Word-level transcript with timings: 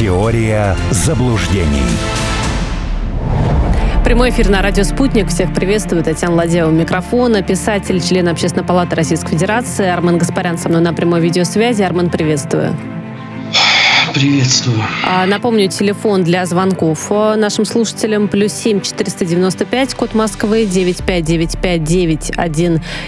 Теория 0.00 0.76
заблуждений. 0.92 1.84
Прямой 4.02 4.30
эфир 4.30 4.48
на 4.48 4.62
радио 4.62 4.82
«Спутник». 4.82 5.28
Всех 5.28 5.52
приветствую. 5.52 6.02
Татьяна 6.02 6.36
Ладева 6.36 6.68
у 6.68 6.72
микрофона. 6.72 7.42
Писатель, 7.42 8.00
член 8.00 8.26
Общественной 8.28 8.64
палаты 8.64 8.96
Российской 8.96 9.32
Федерации 9.32 9.86
Армен 9.86 10.16
Гаспарян 10.16 10.56
со 10.56 10.70
мной 10.70 10.80
на 10.80 10.94
прямой 10.94 11.20
видеосвязи. 11.20 11.82
Армен, 11.82 12.08
приветствую. 12.08 12.74
Приветствую. 14.14 14.78
А, 15.06 15.24
напомню, 15.26 15.68
телефон 15.68 16.24
для 16.24 16.44
звонков 16.44 17.06
э, 17.10 17.36
нашим 17.36 17.64
слушателям 17.64 18.26
плюс 18.26 18.52
7 18.52 18.80
495, 18.80 19.94
код 19.94 20.14
Москвы 20.14 20.66
95959 20.66 22.32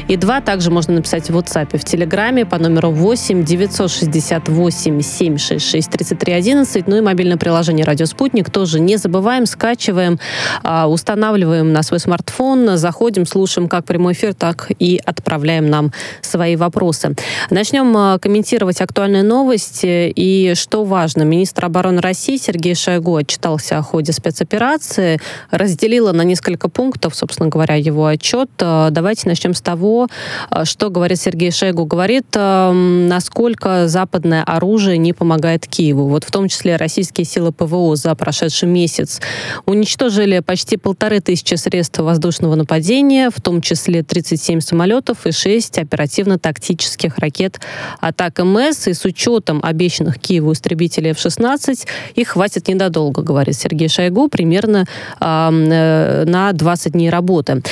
и 0.08 0.16
2. 0.16 0.40
Также 0.42 0.70
можно 0.70 0.94
написать 0.94 1.28
в 1.28 1.36
WhatsApp 1.36 1.76
в 1.76 1.84
Телеграме 1.84 2.46
по 2.46 2.58
номеру 2.58 2.90
8 2.90 3.44
968 3.44 5.00
766 5.00 5.90
33 5.90 6.32
11. 6.34 6.86
Ну 6.86 6.96
и 6.96 7.00
мобильное 7.00 7.36
приложение 7.36 7.84
«Радио 7.84 8.06
Спутник» 8.06 8.50
тоже 8.50 8.78
не 8.78 8.96
забываем, 8.96 9.46
скачиваем, 9.46 10.20
а, 10.62 10.88
устанавливаем 10.88 11.72
на 11.72 11.82
свой 11.82 11.98
смартфон, 11.98 12.76
заходим, 12.76 13.26
слушаем 13.26 13.68
как 13.68 13.84
прямой 13.86 14.12
эфир, 14.12 14.34
так 14.34 14.70
и 14.78 15.00
отправляем 15.04 15.68
нам 15.68 15.92
свои 16.20 16.54
вопросы. 16.54 17.16
Начнем 17.50 17.96
э, 17.96 18.18
комментировать 18.20 18.80
актуальные 18.80 19.24
новости 19.24 20.12
и 20.14 20.54
что 20.54 20.84
важно. 20.92 21.22
Министр 21.22 21.64
обороны 21.64 22.02
России 22.02 22.36
Сергей 22.36 22.74
Шойгу 22.74 23.16
отчитался 23.16 23.78
о 23.78 23.82
ходе 23.82 24.12
спецоперации, 24.12 25.18
разделила 25.50 26.12
на 26.12 26.20
несколько 26.20 26.68
пунктов, 26.68 27.14
собственно 27.14 27.48
говоря, 27.48 27.76
его 27.76 28.04
отчет. 28.04 28.50
Э, 28.58 28.88
давайте 28.90 29.26
начнем 29.26 29.54
с 29.54 29.62
того, 29.62 30.08
э, 30.50 30.66
что 30.66 30.90
говорит 30.90 31.18
Сергей 31.18 31.50
Шойгу. 31.50 31.86
Говорит, 31.86 32.26
э, 32.34 32.72
насколько 32.72 33.88
западное 33.88 34.42
оружие 34.42 34.98
не 34.98 35.14
помогает 35.14 35.66
Киеву. 35.66 36.08
Вот 36.08 36.24
в 36.24 36.30
том 36.30 36.48
числе 36.48 36.76
российские 36.76 37.24
силы 37.24 37.52
ПВО 37.52 37.96
за 37.96 38.14
прошедший 38.14 38.68
месяц 38.68 39.22
уничтожили 39.64 40.40
почти 40.40 40.76
полторы 40.76 41.20
тысячи 41.20 41.54
средств 41.54 42.00
воздушного 42.00 42.54
нападения, 42.54 43.30
в 43.34 43.40
том 43.40 43.62
числе 43.62 44.02
37 44.02 44.60
самолетов 44.60 45.26
и 45.26 45.32
6 45.32 45.78
оперативно-тактических 45.78 47.16
ракет 47.16 47.60
атак 48.00 48.40
МС. 48.40 48.88
И 48.88 48.92
с 48.92 49.06
учетом 49.06 49.60
обещанных 49.62 50.18
Киеву 50.18 50.52
истребителей 50.52 50.81
истребителей 50.82 51.10
F-16, 51.10 51.86
их 52.14 52.28
хватит 52.28 52.68
недолго, 52.68 53.22
говорит 53.22 53.54
Сергей 53.56 53.88
Шойгу, 53.88 54.28
примерно 54.28 54.86
э, 55.20 56.24
на 56.26 56.52
20 56.52 56.92
дней 56.92 57.10
работы. 57.10 57.62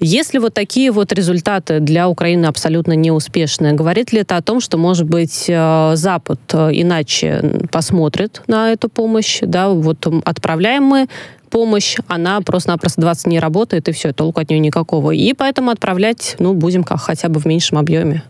Если 0.00 0.38
вот 0.38 0.54
такие 0.54 0.90
вот 0.90 1.12
результаты 1.12 1.80
для 1.80 2.08
Украины 2.08 2.46
абсолютно 2.46 2.92
неуспешные, 2.92 3.72
говорит 3.72 4.12
ли 4.12 4.20
это 4.20 4.36
о 4.36 4.42
том, 4.42 4.60
что, 4.60 4.78
может 4.78 5.06
быть, 5.06 5.46
э, 5.48 5.92
Запад 5.96 6.40
э, 6.52 6.70
иначе 6.72 7.60
посмотрит 7.70 8.42
на 8.46 8.72
эту 8.72 8.88
помощь, 8.88 9.40
да, 9.42 9.68
вот 9.68 10.06
отправляем 10.24 10.84
мы 10.84 11.08
помощь, 11.50 11.96
она 12.06 12.40
просто-напросто 12.40 13.00
20 13.00 13.24
дней 13.24 13.40
работает, 13.40 13.88
и 13.88 13.92
все, 13.92 14.12
толку 14.12 14.40
от 14.40 14.50
нее 14.50 14.60
никакого. 14.60 15.10
И 15.10 15.32
поэтому 15.32 15.70
отправлять, 15.70 16.36
ну, 16.38 16.54
будем 16.54 16.84
как 16.84 17.00
хотя 17.00 17.28
бы 17.28 17.40
в 17.40 17.46
меньшем 17.46 17.78
объеме. 17.78 18.22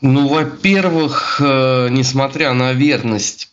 Ну, 0.00 0.28
во-первых, 0.28 1.40
э, 1.40 1.88
несмотря 1.90 2.52
на 2.52 2.72
верность 2.72 3.52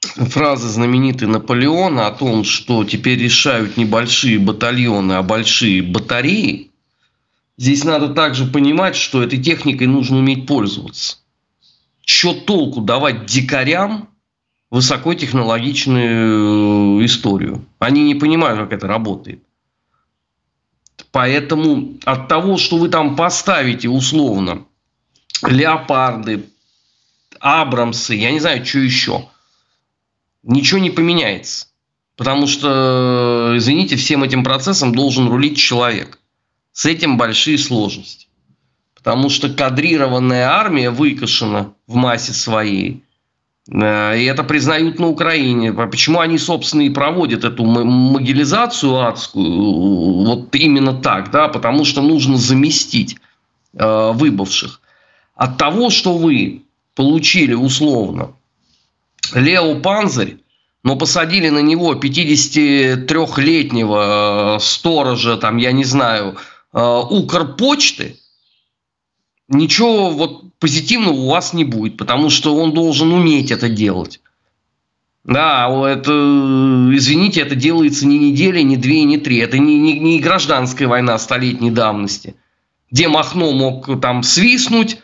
фразы 0.00 0.68
знаменитой 0.68 1.26
Наполеона 1.26 2.06
о 2.06 2.12
том, 2.12 2.44
что 2.44 2.84
теперь 2.84 3.18
решают 3.18 3.76
не 3.76 3.84
большие 3.84 4.38
батальоны, 4.38 5.14
а 5.14 5.24
большие 5.24 5.82
батареи, 5.82 6.70
здесь 7.56 7.82
надо 7.82 8.14
также 8.14 8.46
понимать, 8.46 8.94
что 8.94 9.20
этой 9.20 9.42
техникой 9.42 9.88
нужно 9.88 10.18
уметь 10.18 10.46
пользоваться. 10.46 11.16
Что 12.04 12.32
толку 12.32 12.80
давать 12.80 13.26
дикарям 13.26 14.08
высокотехнологичную 14.70 17.00
э, 17.00 17.04
историю? 17.04 17.66
Они 17.80 18.04
не 18.04 18.14
понимают, 18.14 18.60
как 18.60 18.72
это 18.72 18.86
работает. 18.86 19.42
Поэтому 21.10 21.94
от 22.04 22.28
того, 22.28 22.58
что 22.58 22.76
вы 22.76 22.90
там 22.90 23.16
поставите 23.16 23.88
условно 23.88 24.66
леопарды, 25.42 26.46
абрамсы, 27.40 28.14
я 28.14 28.32
не 28.32 28.40
знаю, 28.40 28.64
что 28.64 28.78
еще. 28.78 29.28
Ничего 30.42 30.80
не 30.80 30.90
поменяется. 30.90 31.66
Потому 32.16 32.46
что, 32.46 33.52
извините, 33.56 33.96
всем 33.96 34.22
этим 34.22 34.42
процессом 34.42 34.94
должен 34.94 35.28
рулить 35.28 35.58
человек. 35.58 36.18
С 36.72 36.86
этим 36.86 37.18
большие 37.18 37.58
сложности. 37.58 38.26
Потому 38.94 39.28
что 39.28 39.50
кадрированная 39.50 40.48
армия 40.48 40.90
выкашена 40.90 41.74
в 41.86 41.94
массе 41.94 42.32
своей. 42.32 43.04
Э, 43.70 44.18
и 44.18 44.24
это 44.24 44.44
признают 44.44 44.98
на 44.98 45.08
Украине. 45.08 45.72
Почему 45.72 46.20
они, 46.20 46.38
собственно, 46.38 46.82
и 46.82 46.90
проводят 46.90 47.44
эту 47.44 47.64
могилизацию 47.64 49.06
адскую? 49.06 50.24
Вот 50.24 50.54
именно 50.54 50.94
так, 50.94 51.30
да, 51.30 51.48
потому 51.48 51.84
что 51.84 52.02
нужно 52.02 52.36
заместить 52.36 53.16
э, 53.74 54.12
выбывших 54.12 54.80
от 55.36 55.58
того, 55.58 55.90
что 55.90 56.16
вы 56.16 56.62
получили 56.94 57.54
условно 57.54 58.32
Лео 59.34 59.80
Панзарь, 59.80 60.38
но 60.82 60.96
посадили 60.96 61.50
на 61.50 61.60
него 61.60 61.94
53-летнего 61.94 64.56
э, 64.56 64.60
сторожа, 64.60 65.36
там, 65.36 65.58
я 65.58 65.72
не 65.72 65.84
знаю, 65.84 66.36
э, 66.72 67.02
Укрпочты, 67.10 68.16
ничего 69.48 70.10
вот 70.10 70.58
позитивного 70.58 71.14
у 71.14 71.28
вас 71.28 71.52
не 71.52 71.64
будет, 71.64 71.96
потому 71.96 72.30
что 72.30 72.56
он 72.56 72.72
должен 72.72 73.12
уметь 73.12 73.50
это 73.50 73.68
делать. 73.68 74.20
Да, 75.24 75.68
это, 75.88 76.12
извините, 76.92 77.40
это 77.40 77.56
делается 77.56 78.06
не 78.06 78.16
недели, 78.16 78.60
не 78.60 78.76
две, 78.76 79.02
не 79.02 79.18
три. 79.18 79.38
Это 79.38 79.58
не, 79.58 79.76
не, 79.76 79.98
не 79.98 80.20
гражданская 80.20 80.86
война 80.86 81.18
столетней 81.18 81.72
давности, 81.72 82.36
где 82.92 83.08
Махно 83.08 83.50
мог 83.50 84.00
там 84.00 84.22
свистнуть, 84.22 84.98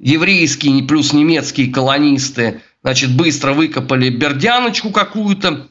еврейские 0.00 0.82
плюс 0.84 1.12
немецкие 1.12 1.72
колонисты, 1.72 2.62
значит, 2.82 3.14
быстро 3.14 3.52
выкопали 3.52 4.08
бердяночку 4.08 4.90
какую-то 4.90 5.68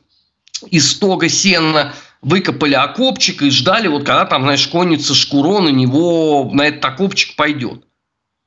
из 0.70 0.92
стога 0.92 1.30
сена, 1.30 1.94
выкопали 2.22 2.76
окопчик 2.76 3.42
и 3.42 3.50
ждали, 3.50 3.88
вот 3.88 4.06
когда 4.06 4.26
там, 4.26 4.44
знаешь, 4.44 4.68
конница 4.68 5.16
шкуро 5.16 5.62
на 5.62 5.70
него, 5.70 6.50
на 6.54 6.68
этот 6.68 6.86
окопчик 6.86 7.36
пойдет. 7.36 7.84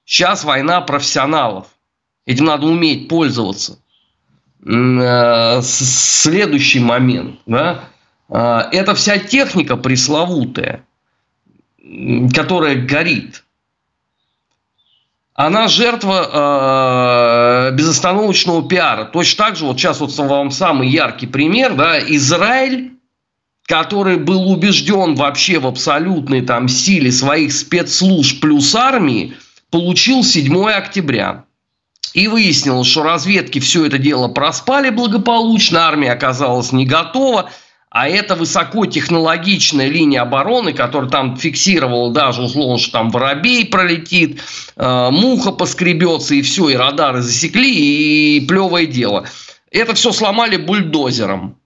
Сейчас 0.05 0.45
война 0.45 0.81
профессионалов. 0.81 1.67
Этим 2.27 2.45
надо 2.45 2.67
уметь 2.67 3.09
пользоваться. 3.09 3.79
Э, 4.65 5.61
следующий 5.63 6.81
момент. 6.81 7.41
Да? 7.47 7.89
Э, 8.29 8.63
это 8.71 8.95
вся 8.95 9.19
техника 9.19 9.77
пресловутая, 9.77 10.85
которая 12.33 12.77
горит 12.77 13.42
она 15.47 15.67
жертва 15.67 17.71
э, 17.71 17.75
безостановочного 17.75 18.69
пиара. 18.69 19.07
Точно 19.07 19.45
так 19.45 19.57
же, 19.57 19.65
вот 19.65 19.77
сейчас 19.77 19.99
вот 19.99 20.17
вам 20.17 20.53
самый 20.53 20.89
яркий 20.89 21.27
пример, 21.27 21.75
да, 21.75 21.99
Израиль, 21.99 22.93
который 23.67 24.19
был 24.19 24.53
убежден 24.53 25.17
вообще 25.17 25.59
в 25.59 25.67
абсолютной 25.67 26.43
там 26.43 26.69
силе 26.69 27.11
своих 27.11 27.53
спецслужб 27.53 28.41
плюс 28.41 28.73
армии, 28.77 29.35
получил 29.71 30.23
7 30.23 30.71
октября. 30.71 31.45
И 32.15 32.29
выяснилось, 32.29 32.87
что 32.87 33.03
разведки 33.03 33.59
все 33.59 33.87
это 33.87 33.99
дело 33.99 34.29
проспали 34.29 34.91
благополучно, 34.91 35.89
армия 35.89 36.13
оказалась 36.13 36.71
не 36.71 36.87
готова– 36.87 37.51
а 37.93 38.09
это 38.09 38.37
высокотехнологичная 38.37 39.89
линия 39.89 40.23
обороны, 40.23 40.73
которая 40.73 41.11
там 41.11 41.37
фиксировала 41.37 42.11
даже 42.11 42.41
условно, 42.41 42.79
что 42.79 42.93
там 42.93 43.11
воробей 43.11 43.67
пролетит, 43.67 44.41
э, 44.77 45.09
муха 45.11 45.53
поскребется, 45.53 46.35
и 46.35 46.41
все, 46.41 46.71
и 46.71 46.75
радары 46.75 47.21
засекли, 47.21 48.39
и 48.39 48.47
плевое 48.47 48.87
дело. 48.87 49.27
Это 49.71 49.93
все 49.93 50.11
сломали 50.13 50.57
бульдозером. 50.57 51.59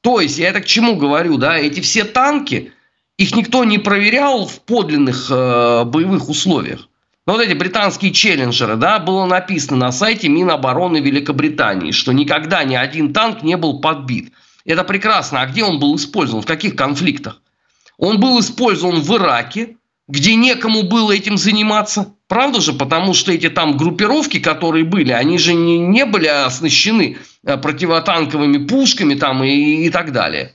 То 0.00 0.20
есть, 0.20 0.38
я 0.38 0.48
это 0.48 0.60
к 0.60 0.66
чему 0.66 0.96
говорю, 0.96 1.38
да, 1.38 1.56
эти 1.56 1.78
все 1.80 2.02
танки, 2.02 2.72
их 3.16 3.36
никто 3.36 3.62
не 3.62 3.78
проверял 3.78 4.44
в 4.44 4.60
подлинных 4.62 5.28
э, 5.30 5.84
боевых 5.84 6.28
условиях. 6.28 6.88
Но 7.26 7.34
вот 7.34 7.42
эти 7.42 7.54
британские 7.54 8.10
челленджеры, 8.10 8.74
да, 8.74 8.98
было 8.98 9.24
написано 9.24 9.76
на 9.76 9.92
сайте 9.92 10.28
Минобороны 10.28 10.98
Великобритании, 10.98 11.92
что 11.92 12.12
никогда 12.12 12.64
ни 12.64 12.74
один 12.74 13.12
танк 13.12 13.44
не 13.44 13.56
был 13.56 13.80
подбит. 13.80 14.32
Это 14.68 14.84
прекрасно. 14.84 15.40
А 15.40 15.46
где 15.46 15.64
он 15.64 15.80
был 15.80 15.96
использован? 15.96 16.42
В 16.42 16.46
каких 16.46 16.76
конфликтах? 16.76 17.40
Он 17.96 18.20
был 18.20 18.38
использован 18.38 19.00
в 19.00 19.16
Ираке, 19.16 19.78
где 20.06 20.34
некому 20.34 20.82
было 20.82 21.10
этим 21.10 21.38
заниматься. 21.38 22.14
Правда 22.28 22.60
же? 22.60 22.74
Потому 22.74 23.14
что 23.14 23.32
эти 23.32 23.48
там 23.48 23.78
группировки, 23.78 24.38
которые 24.38 24.84
были, 24.84 25.10
они 25.10 25.38
же 25.38 25.54
не, 25.54 25.78
не 25.78 26.04
были 26.04 26.26
оснащены 26.26 27.16
э, 27.44 27.56
противотанковыми 27.56 28.66
пушками 28.66 29.14
там 29.14 29.42
и, 29.42 29.86
и 29.86 29.90
так 29.90 30.12
далее. 30.12 30.54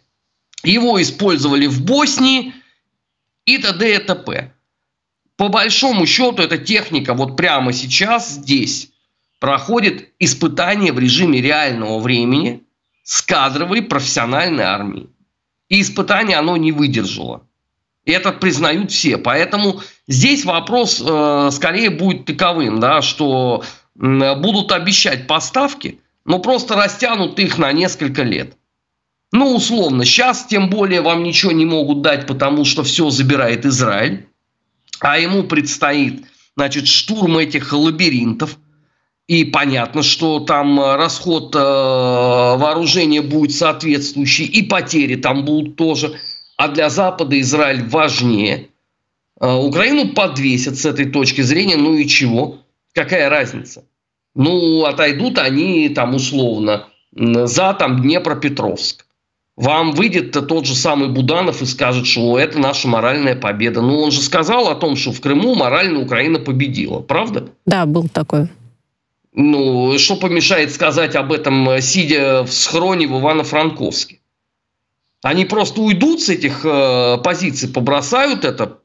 Его 0.63 1.01
использовали 1.01 1.65
в 1.65 1.83
Боснии 1.83 2.54
и 3.45 3.57
т.д. 3.57 3.95
и 3.95 3.98
т.п. 3.98 4.54
По 5.38 5.48
большому 5.48 6.06
счету, 6.06 6.44
эта 6.44 6.60
техника 6.60 7.15
вот 7.15 7.36
прямо 7.36 7.74
сейчас 7.74 8.30
здесь 8.30 8.92
проходит 9.39 10.10
испытание 10.19 10.94
в 10.94 11.00
режиме 11.00 11.42
реального 11.42 12.00
времени 12.00 12.63
с 13.03 13.21
кадровой 13.21 13.81
профессиональной 13.81 14.63
армией. 14.63 15.09
И 15.69 15.81
испытание 15.81 16.38
оно 16.38 16.57
не 16.57 16.71
выдержало. 16.71 17.44
И 18.05 18.11
это 18.11 18.31
признают 18.31 18.91
все. 18.91 19.17
Поэтому 19.17 19.81
здесь 20.07 20.45
вопрос 20.45 21.01
э, 21.05 21.50
скорее 21.51 21.89
будет 21.89 22.25
таковым, 22.25 22.79
да, 22.79 23.01
что 23.01 23.63
э, 23.95 24.35
будут 24.35 24.71
обещать 24.71 25.27
поставки, 25.27 26.00
но 26.25 26.39
просто 26.39 26.75
растянут 26.75 27.39
их 27.39 27.57
на 27.57 27.71
несколько 27.71 28.23
лет. 28.23 28.57
Ну, 29.31 29.55
условно, 29.55 30.05
сейчас 30.05 30.45
тем 30.45 30.69
более 30.69 31.01
вам 31.01 31.23
ничего 31.23 31.51
не 31.51 31.65
могут 31.65 32.01
дать, 32.01 32.27
потому 32.27 32.65
что 32.65 32.83
все 32.83 33.09
забирает 33.09 33.65
Израиль, 33.65 34.27
а 35.00 35.17
ему 35.17 35.44
предстоит, 35.44 36.25
значит, 36.55 36.88
штурм 36.88 37.39
этих 37.39 37.73
лабиринтов. 37.73 38.57
И 39.27 39.45
понятно, 39.45 40.03
что 40.03 40.39
там 40.41 40.79
расход 40.79 41.55
э, 41.55 41.59
вооружения 41.59 43.21
будет 43.21 43.55
соответствующий, 43.55 44.45
и 44.45 44.63
потери 44.63 45.15
там 45.15 45.45
будут 45.45 45.75
тоже– 45.75 46.19
а 46.57 46.67
для 46.69 46.89
Запада 46.89 47.39
Израиль 47.41 47.83
важнее. 47.87 48.69
А, 49.39 49.59
Украину 49.59 50.13
подвесят 50.13 50.77
с 50.77 50.85
этой 50.85 51.05
точки 51.05 51.41
зрения, 51.41 51.77
ну 51.77 51.95
и 51.95 52.07
чего? 52.07 52.59
Какая 52.93 53.29
разница? 53.29 53.83
Ну, 54.35 54.85
отойдут 54.85 55.37
они 55.37 55.89
там 55.89 56.15
условно 56.15 56.87
за 57.11 57.73
там 57.73 58.01
Днепропетровск. 58.01 59.05
Вам 59.55 59.91
выйдет 59.91 60.31
тот 60.31 60.65
же 60.65 60.73
самый 60.73 61.09
Буданов 61.09 61.61
и 61.61 61.67
скажет, 61.67 62.07
что 62.07 62.39
это 62.39 62.57
наша 62.57 62.87
моральная 62.87 63.35
победа. 63.35 63.81
Ну, 63.81 63.99
он 63.99 64.11
же 64.11 64.19
сказал 64.19 64.67
о 64.69 64.75
том, 64.75 64.95
что 64.95 65.11
в 65.11 65.21
Крыму 65.21 65.53
морально 65.53 65.99
Украина 65.99 66.39
победила, 66.39 66.99
правда? 67.01 67.49
Да, 67.67 67.85
был 67.85 68.07
такой. 68.07 68.47
Ну, 69.35 69.97
что 69.97 70.15
помешает 70.15 70.71
сказать 70.71 71.15
об 71.15 71.31
этом, 71.31 71.81
сидя 71.81 72.44
в 72.44 72.51
схроне 72.51 73.07
в 73.07 73.18
Ивано-Франковске? 73.18 74.19
Они 75.24 75.45
просто 75.45 75.81
уйдут 75.81 76.21
с 76.21 76.30
этих 76.30 76.65
э, 76.65 77.18
позиций, 77.24 77.69
побросают 77.69 78.45
это, 78.45 78.80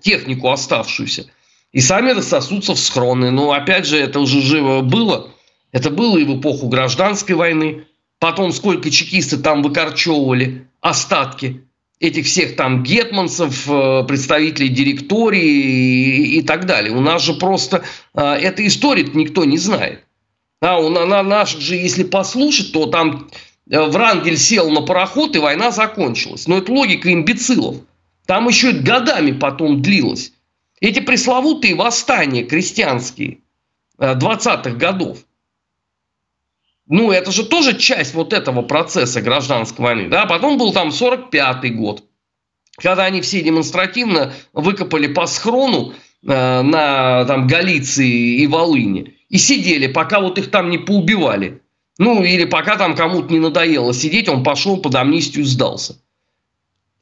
технику 0.00 0.50
оставшуюся, 0.50 1.26
и 1.72 1.80
сами 1.80 2.10
рассосутся 2.10 2.74
в 2.74 2.78
схроны. 2.78 3.30
Но 3.30 3.52
опять 3.52 3.86
же, 3.86 3.96
это 3.96 4.20
уже 4.20 4.40
живо 4.42 4.82
было. 4.82 5.30
Это 5.72 5.90
было 5.90 6.18
и 6.18 6.24
в 6.24 6.38
эпоху 6.38 6.68
гражданской 6.68 7.34
войны. 7.34 7.86
Потом 8.18 8.52
сколько 8.52 8.90
чекисты 8.90 9.38
там 9.38 9.62
выкорчевывали 9.62 10.68
остатки 10.80 11.64
этих 12.02 12.26
всех 12.26 12.56
там 12.56 12.82
гетманцев, 12.82 13.66
э, 13.68 14.04
представителей 14.06 14.68
директории 14.68 16.36
и, 16.36 16.42
так 16.42 16.66
далее. 16.66 16.92
У 16.92 17.00
нас 17.00 17.22
же 17.22 17.34
просто 17.34 17.84
э, 18.14 18.20
этой 18.20 18.66
истории 18.66 19.08
никто 19.14 19.44
не 19.44 19.56
знает. 19.58 20.04
А 20.60 20.78
у 20.78 20.90
на 20.90 21.22
наших 21.22 21.60
же, 21.60 21.76
если 21.76 22.04
послушать, 22.04 22.72
то 22.72 22.86
там 22.86 23.28
Э, 23.70 23.86
Врангель 23.86 24.36
сел 24.36 24.70
на 24.70 24.82
пароход, 24.82 25.36
и 25.36 25.38
война 25.38 25.70
закончилась. 25.70 26.46
Но 26.46 26.58
это 26.58 26.72
логика 26.72 27.12
имбецилов. 27.12 27.76
Там 28.26 28.48
еще 28.48 28.70
и 28.70 28.78
годами 28.78 29.32
потом 29.32 29.82
длилось. 29.82 30.32
Эти 30.80 31.00
пресловутые 31.00 31.74
восстания 31.74 32.44
крестьянские 32.44 33.38
20-х 33.98 34.70
э, 34.70 34.74
годов. 34.74 35.18
Ну, 36.92 37.10
это 37.10 37.32
же 37.32 37.46
тоже 37.46 37.78
часть 37.78 38.12
вот 38.12 38.34
этого 38.34 38.60
процесса 38.60 39.22
гражданской 39.22 39.82
войны. 39.82 40.08
Да? 40.10 40.26
Потом 40.26 40.58
был 40.58 40.74
там 40.74 40.90
45-й 40.90 41.70
год, 41.70 42.04
когда 42.76 43.06
они 43.06 43.22
все 43.22 43.40
демонстративно 43.40 44.34
выкопали 44.52 45.06
по 45.06 45.24
схрону 45.24 45.94
э, 45.94 46.60
на 46.60 47.24
там, 47.24 47.46
Галиции 47.46 48.42
и 48.42 48.46
Волыне. 48.46 49.14
И 49.30 49.38
сидели, 49.38 49.86
пока 49.86 50.20
вот 50.20 50.36
их 50.36 50.50
там 50.50 50.68
не 50.68 50.76
поубивали. 50.76 51.62
Ну, 51.96 52.22
или 52.22 52.44
пока 52.44 52.76
там 52.76 52.94
кому-то 52.94 53.32
не 53.32 53.40
надоело 53.40 53.94
сидеть, 53.94 54.28
он 54.28 54.44
пошел 54.44 54.76
под 54.76 54.94
амнистию 54.94 55.46
сдался. 55.46 55.96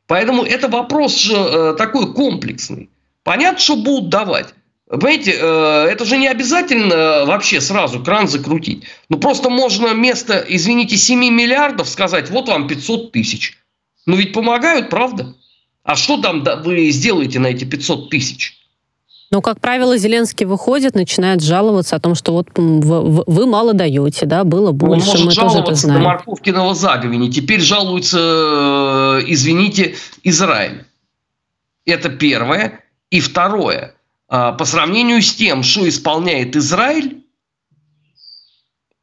Поэтому 0.07 0.45
это 0.45 0.69
вопрос 0.69 1.17
же 1.17 1.35
э, 1.35 1.75
такой 1.77 2.15
комплексный. 2.15 2.91
Понятно, 3.25 3.59
что 3.59 3.75
будут 3.75 4.09
давать. 4.09 4.55
Понимаете, 4.91 5.37
э, 5.41 5.87
это 5.89 6.05
же 6.05 6.17
не 6.17 6.27
обязательно 6.27 7.25
вообще 7.25 7.61
сразу 7.61 8.03
кран 8.03 8.27
закрутить. 8.27 8.85
Ну, 9.09 9.19
просто 9.19 9.49
можно 9.49 9.95
вместо, 9.95 10.45
извините, 10.49 10.97
7 10.97 11.19
миллиардов 11.33 11.89
сказать, 11.89 12.29
вот 12.31 12.49
вам 12.49 12.67
500 12.67 13.13
тысяч. 13.13 13.57
Ну, 14.07 14.17
ведь 14.17 14.33
помогают, 14.33 14.91
правда? 14.91 15.35
А 15.85 15.95
что 15.95 16.21
там 16.21 16.45
вы 16.65 16.91
сделаете 16.91 17.39
на 17.39 17.49
эти 17.49 17.65
500 17.65 18.11
тысяч? 18.11 18.57
Но, 19.31 19.41
как 19.41 19.61
правило, 19.61 19.97
Зеленский 19.97 20.45
выходит, 20.45 20.97
начинает 20.97 21.41
жаловаться 21.41 21.95
о 21.95 22.01
том, 22.01 22.17
что 22.17 22.33
вот 22.33 22.49
вы, 22.57 23.47
мало 23.47 23.75
даете, 23.75 24.27
да, 24.27 24.43
было 24.43 24.73
больше, 24.73 25.11
Он 25.11 25.15
может 25.15 25.27
мы 25.27 25.35
тоже 25.35 25.59
это 25.61 25.75
знаем. 25.77 26.03
до 26.03 26.09
Морковкиного 26.09 26.75
заговени. 26.75 27.31
Теперь 27.31 27.61
жалуется, 27.61 28.19
э, 28.19 29.25
извините, 29.29 29.95
Израиль. 30.25 30.85
Это 31.85 32.09
первое. 32.09 32.81
И 33.11 33.21
второе. 33.21 33.95
А, 34.33 34.53
по 34.53 34.65
сравнению 34.65 35.21
с 35.21 35.35
тем, 35.35 35.65
что 35.65 35.89
исполняет 35.89 36.55
Израиль, 36.55 37.25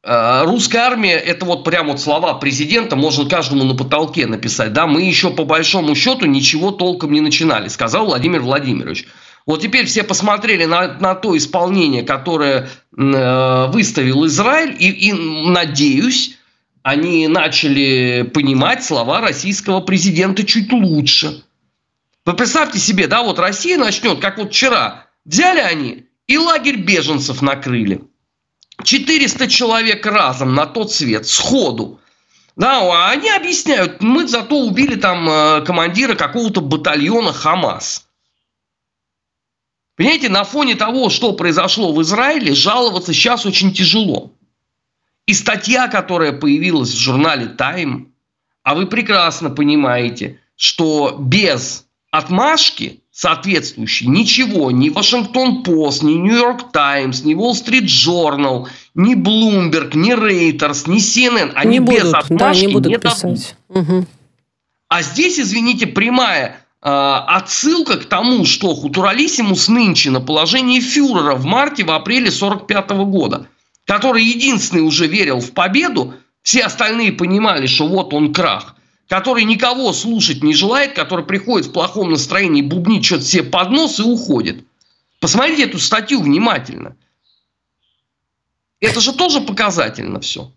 э, 0.02 0.42
Русская 0.44 0.78
армия, 0.78 1.16
это 1.18 1.44
вот 1.44 1.64
прям 1.64 1.88
вот 1.88 2.00
слова 2.00 2.32
президента, 2.34 2.96
можно 2.96 3.28
каждому 3.28 3.64
на 3.64 3.74
потолке 3.74 4.26
написать. 4.26 4.72
Да, 4.72 4.86
мы 4.86 5.02
еще 5.02 5.28
по 5.28 5.44
большому 5.44 5.94
счету 5.94 6.24
ничего 6.24 6.70
толком 6.70 7.12
не 7.12 7.20
начинали, 7.20 7.68
сказал 7.68 8.06
Владимир 8.06 8.40
Владимирович. 8.40 9.06
Вот 9.44 9.60
теперь 9.60 9.84
все 9.84 10.02
посмотрели 10.02 10.64
на, 10.64 10.94
на 10.98 11.14
то 11.14 11.36
исполнение, 11.36 12.04
которое 12.04 12.70
э, 12.96 13.66
выставил 13.70 14.24
Израиль, 14.24 14.74
и, 14.78 14.88
и, 14.88 15.12
надеюсь, 15.12 16.38
они 16.82 17.28
начали 17.28 18.22
понимать 18.32 18.82
слова 18.82 19.20
российского 19.20 19.80
президента 19.80 20.42
чуть 20.44 20.72
лучше. 20.72 21.44
Вы 22.24 22.32
представьте 22.32 22.78
себе, 22.78 23.08
да, 23.08 23.22
вот 23.22 23.38
Россия 23.38 23.76
начнет, 23.76 24.20
как 24.20 24.38
вот 24.38 24.54
вчера, 24.54 25.07
взяли 25.28 25.60
они 25.60 26.06
и 26.26 26.38
лагерь 26.38 26.78
беженцев 26.78 27.42
накрыли. 27.42 28.02
400 28.82 29.48
человек 29.48 30.04
разом 30.06 30.54
на 30.54 30.66
тот 30.66 30.92
свет, 30.92 31.26
сходу. 31.26 32.00
Да, 32.56 32.80
а 32.80 33.10
они 33.10 33.30
объясняют, 33.30 34.02
мы 34.02 34.26
зато 34.26 34.58
убили 34.58 34.96
там 34.96 35.28
э, 35.28 35.64
командира 35.64 36.14
какого-то 36.16 36.60
батальона 36.60 37.32
Хамас. 37.32 38.08
Понимаете, 39.96 40.28
на 40.28 40.44
фоне 40.44 40.74
того, 40.74 41.10
что 41.10 41.32
произошло 41.32 41.92
в 41.92 42.02
Израиле, 42.02 42.54
жаловаться 42.54 43.12
сейчас 43.12 43.46
очень 43.46 43.72
тяжело. 43.72 44.32
И 45.26 45.34
статья, 45.34 45.88
которая 45.88 46.32
появилась 46.32 46.90
в 46.90 46.98
журнале 46.98 47.46
Time, 47.46 48.06
а 48.62 48.74
вы 48.74 48.86
прекрасно 48.86 49.50
понимаете, 49.50 50.40
что 50.56 51.16
без 51.18 51.86
отмашки 52.10 53.02
соответствующей 53.18 54.06
ничего 54.06 54.70
ни 54.70 54.90
Вашингтон 54.90 55.62
Пост, 55.62 56.02
ни 56.02 56.12
Нью-Йорк 56.12 56.70
Таймс, 56.70 57.24
ни 57.24 57.34
Wall 57.34 57.52
Street 57.52 57.86
Journal, 57.86 58.66
ни 58.94 59.14
Bloomberg, 59.14 59.96
ни 59.96 60.14
Reuters, 60.14 60.88
ни 60.88 60.98
CNN, 60.98 61.52
они 61.54 61.78
не 61.78 61.84
без 61.84 62.02
будут, 62.02 62.14
отмашки 62.14 62.60
да, 62.60 62.66
не, 62.66 62.72
будут 62.72 62.92
не 62.92 62.98
писать. 62.98 63.56
Угу. 63.68 64.06
А 64.88 65.02
здесь, 65.02 65.38
извините, 65.38 65.86
прямая 65.86 66.64
Э, 66.80 67.24
отсылка 67.26 67.96
к 67.98 68.04
тому, 68.04 68.44
что 68.44 68.74
Хутуралисимус 68.74 69.68
нынче 69.68 70.10
на 70.10 70.20
положении 70.20 70.80
фюрера 70.80 71.34
в 71.34 71.44
марте, 71.44 71.84
в 71.84 71.90
апреле 71.90 72.30
45 72.30 72.90
года, 72.90 73.48
который 73.84 74.22
единственный 74.22 74.82
уже 74.82 75.08
верил 75.08 75.40
в 75.40 75.52
победу, 75.52 76.14
все 76.42 76.62
остальные 76.62 77.12
понимали, 77.12 77.66
что 77.66 77.88
вот 77.88 78.14
он 78.14 78.32
крах, 78.32 78.76
который 79.08 79.44
никого 79.44 79.92
слушать 79.92 80.42
не 80.42 80.54
желает, 80.54 80.92
который 80.94 81.24
приходит 81.24 81.68
в 81.68 81.72
плохом 81.72 82.10
настроении, 82.10 82.62
бубнит 82.62 83.04
что-то 83.04 83.24
себе 83.24 83.42
под 83.42 83.70
нос 83.70 83.98
и 83.98 84.02
уходит. 84.02 84.64
Посмотрите 85.18 85.64
эту 85.64 85.78
статью 85.78 86.20
внимательно. 86.20 86.94
Это 88.80 89.00
же 89.00 89.12
тоже 89.12 89.40
показательно 89.40 90.20
все. 90.20 90.52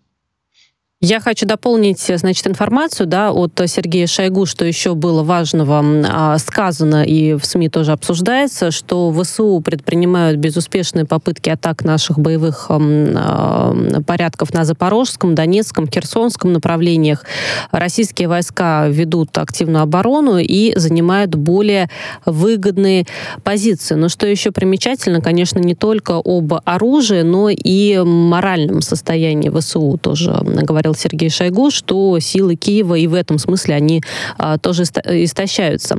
Я 1.04 1.18
хочу 1.18 1.46
дополнить, 1.46 2.12
значит, 2.14 2.46
информацию, 2.46 3.08
да, 3.08 3.32
от 3.32 3.60
Сергея 3.66 4.06
Шойгу, 4.06 4.46
что 4.46 4.64
еще 4.64 4.94
было 4.94 5.24
важного 5.24 5.82
а, 6.08 6.38
сказано 6.38 7.02
и 7.02 7.34
в 7.34 7.44
СМИ 7.44 7.70
тоже 7.70 7.90
обсуждается, 7.90 8.70
что 8.70 9.12
ВСУ 9.12 9.60
предпринимают 9.64 10.38
безуспешные 10.38 11.04
попытки 11.04 11.50
атак 11.50 11.82
наших 11.82 12.20
боевых 12.20 12.66
а, 12.68 13.74
порядков 14.06 14.54
на 14.54 14.64
Запорожском, 14.64 15.34
Донецком, 15.34 15.88
Херсонском 15.88 16.52
направлениях. 16.52 17.24
Российские 17.72 18.28
войска 18.28 18.86
ведут 18.86 19.36
активную 19.38 19.82
оборону 19.82 20.38
и 20.38 20.72
занимают 20.78 21.34
более 21.34 21.90
выгодные 22.26 23.06
позиции. 23.42 23.96
Но 23.96 24.08
что 24.08 24.28
еще 24.28 24.52
примечательно, 24.52 25.20
конечно, 25.20 25.58
не 25.58 25.74
только 25.74 26.20
об 26.24 26.54
оружии, 26.64 27.22
но 27.22 27.48
и 27.50 27.98
моральном 27.98 28.82
состоянии 28.82 29.50
ВСУ 29.50 29.98
тоже 30.00 30.38
говорил 30.44 30.91
говорил 30.92 30.94
Сергей 30.94 31.30
Шойгу, 31.30 31.70
что 31.70 32.18
силы 32.20 32.56
Киева 32.56 32.94
и 32.94 33.06
в 33.06 33.14
этом 33.14 33.38
смысле 33.38 33.74
они 33.74 34.02
а, 34.38 34.58
тоже 34.58 34.82
истощаются. 34.82 35.98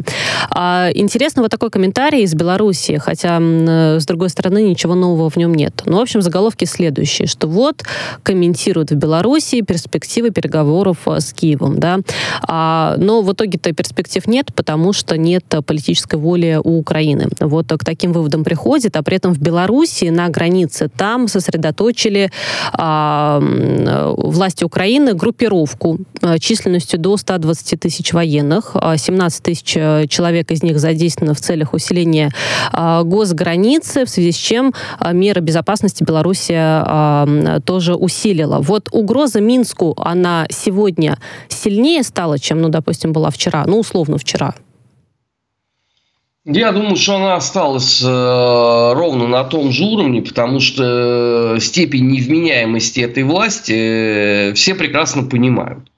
А, 0.49 0.89
интересно 0.93 1.41
вот 1.41 1.51
такой 1.51 1.69
комментарий 1.69 2.23
из 2.23 2.33
Беларуси, 2.33 2.97
хотя, 2.97 3.39
с 3.39 4.05
другой 4.05 4.29
стороны, 4.29 4.63
ничего 4.63 4.95
нового 4.95 5.29
в 5.29 5.37
нем 5.37 5.53
нет. 5.53 5.83
Ну, 5.85 5.97
в 5.97 6.01
общем, 6.01 6.21
заголовки 6.21 6.65
следующие, 6.65 7.27
что 7.27 7.47
вот 7.47 7.83
комментируют 8.23 8.91
в 8.91 8.95
Беларуси 8.95 9.61
перспективы 9.61 10.31
переговоров 10.31 10.97
а, 11.05 11.19
с 11.19 11.33
Киевом, 11.33 11.79
да, 11.79 11.99
а, 12.47 12.95
но 12.97 13.21
в 13.21 13.31
итоге-то 13.31 13.73
перспектив 13.73 14.27
нет, 14.27 14.53
потому 14.55 14.93
что 14.93 15.17
нет 15.17 15.45
политической 15.65 16.15
воли 16.15 16.59
у 16.63 16.79
Украины. 16.79 17.27
Вот 17.39 17.67
к 17.67 17.83
таким 17.83 18.13
выводам 18.13 18.43
приходит, 18.43 18.95
а 18.95 19.03
при 19.03 19.17
этом 19.17 19.33
в 19.33 19.39
Беларуси 19.39 20.05
на 20.05 20.29
границе 20.29 20.89
там 20.95 21.27
сосредоточили 21.27 22.29
а, 22.73 23.39
власти 24.17 24.63
Украины 24.63 24.82
группировку 25.13 25.99
а, 26.21 26.39
численностью 26.39 26.99
до 26.99 27.17
120 27.17 27.79
тысяч 27.79 28.13
военных, 28.13 28.75
17 28.75 29.39
а, 29.39 29.43
тысяч 29.43 29.73
э, 29.75 30.05
человек 30.07 30.51
из 30.51 30.63
них 30.63 30.79
задействовано 30.79 31.33
в 31.33 31.39
целях 31.39 31.73
усиления 31.73 32.31
госграницы, 32.73 34.05
в 34.05 34.09
связи 34.09 34.31
с 34.31 34.35
чем 34.35 34.73
меры 35.11 35.41
безопасности 35.41 36.03
Беларуси 36.03 36.53
тоже 37.61 37.95
усилила. 37.95 38.59
Вот 38.59 38.89
угроза 38.91 39.41
Минску, 39.41 39.95
она 39.97 40.47
сегодня 40.49 41.17
сильнее 41.47 42.03
стала, 42.03 42.39
чем, 42.39 42.61
ну, 42.61 42.69
допустим, 42.69 43.13
была 43.13 43.29
вчера, 43.29 43.63
ну, 43.67 43.79
условно, 43.79 44.17
вчера. 44.17 44.55
Я 46.45 46.73
думаю, 46.73 46.97
что 46.97 47.15
она 47.15 47.35
осталась 47.35 48.01
э, 48.01 48.05
ровно 48.05 49.27
на 49.27 49.45
том 49.45 49.71
же 49.71 49.85
уровне, 49.85 50.21
потому 50.21 50.59
что 50.59 51.57
степень 51.59 52.07
невменяемости 52.07 52.99
этой 52.99 53.23
власти 53.23 53.71
э, 53.71 54.53
все 54.53 54.75
прекрасно 54.75 55.23
понимают. 55.23 55.89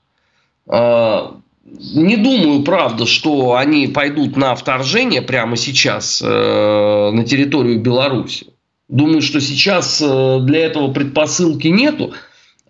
Э, 0.68 1.32
не 1.64 2.16
думаю, 2.16 2.62
правда, 2.62 3.06
что 3.06 3.56
они 3.56 3.88
пойдут 3.88 4.36
на 4.36 4.54
вторжение 4.54 5.20
прямо 5.20 5.56
сейчас 5.56 6.22
э, 6.24 7.10
на 7.12 7.24
территорию 7.24 7.80
Беларуси. 7.80 8.46
Думаю, 8.88 9.22
что 9.22 9.40
сейчас 9.40 10.00
э, 10.00 10.38
для 10.42 10.66
этого 10.66 10.92
предпосылки 10.92 11.66
нету. 11.66 12.12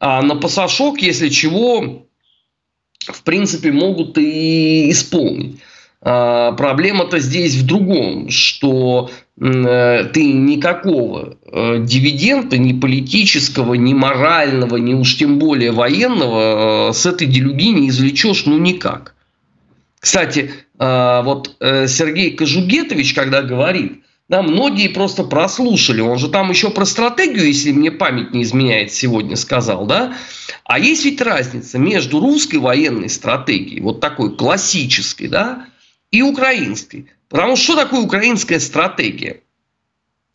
А 0.00 0.22
на 0.22 0.36
пасашок, 0.36 1.02
если 1.02 1.28
чего, 1.28 2.06
в 3.06 3.22
принципе, 3.22 3.70
могут 3.70 4.16
и 4.16 4.90
исполнить. 4.90 5.60
А, 6.02 6.52
проблема-то 6.52 7.18
здесь 7.18 7.54
в 7.56 7.66
другом, 7.66 8.30
что 8.30 9.10
э, 9.40 10.04
ты 10.12 10.32
никакого 10.32 11.36
э, 11.50 11.78
дивиденда, 11.80 12.58
ни 12.58 12.78
политического, 12.78 13.74
ни 13.74 13.94
морального, 13.94 14.76
ни 14.76 14.94
уж 14.94 15.16
тем 15.16 15.38
более 15.38 15.72
военного 15.72 16.90
э, 16.90 16.92
с 16.92 17.06
этой 17.06 17.26
делюги 17.26 17.70
не 17.70 17.88
извлечешь 17.88 18.44
ну 18.46 18.58
никак. 18.58 19.14
Кстати, 19.98 20.52
вот 20.78 21.56
Сергей 21.58 22.36
Кожугетович, 22.36 23.12
когда 23.14 23.42
говорит, 23.42 24.02
да, 24.28 24.42
многие 24.42 24.88
просто 24.88 25.24
прослушали. 25.24 26.00
Он 26.00 26.18
же 26.18 26.28
там 26.28 26.50
еще 26.50 26.70
про 26.70 26.84
стратегию, 26.84 27.46
если 27.46 27.72
мне 27.72 27.90
память 27.90 28.32
не 28.32 28.42
изменяет, 28.42 28.92
сегодня 28.92 29.34
сказал, 29.36 29.86
да? 29.86 30.16
А 30.64 30.78
есть 30.78 31.04
ведь 31.04 31.20
разница 31.20 31.78
между 31.78 32.20
русской 32.20 32.56
военной 32.56 33.08
стратегией, 33.08 33.80
вот 33.80 34.00
такой 34.00 34.36
классической, 34.36 35.26
да, 35.26 35.66
и 36.16 36.22
украинской. 36.22 37.06
Потому 37.28 37.56
что 37.56 37.64
что 37.64 37.76
такое 37.76 38.00
украинская 38.00 38.60
стратегия? 38.60 39.40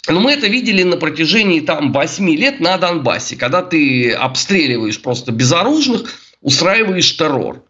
Ну, 0.08 0.20
мы 0.20 0.32
это 0.34 0.48
видели 0.48 0.84
на 0.84 0.98
протяжении 0.98 1.60
там 1.60 1.92
8 1.92 2.30
лет 2.36 2.60
на 2.60 2.78
Донбассе, 2.78 3.36
когда 3.36 3.62
ты 3.62 4.12
обстреливаешь 4.12 5.02
просто 5.02 5.32
безоружных, 5.32 6.14
устраиваешь 6.42 7.16
террор. 7.18 7.64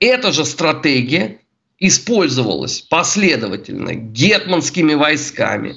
Эта 0.00 0.32
же 0.32 0.44
стратегия 0.44 1.38
использовалась 1.78 2.80
последовательно 2.80 3.94
гетманскими 3.94 4.94
войсками, 4.94 5.76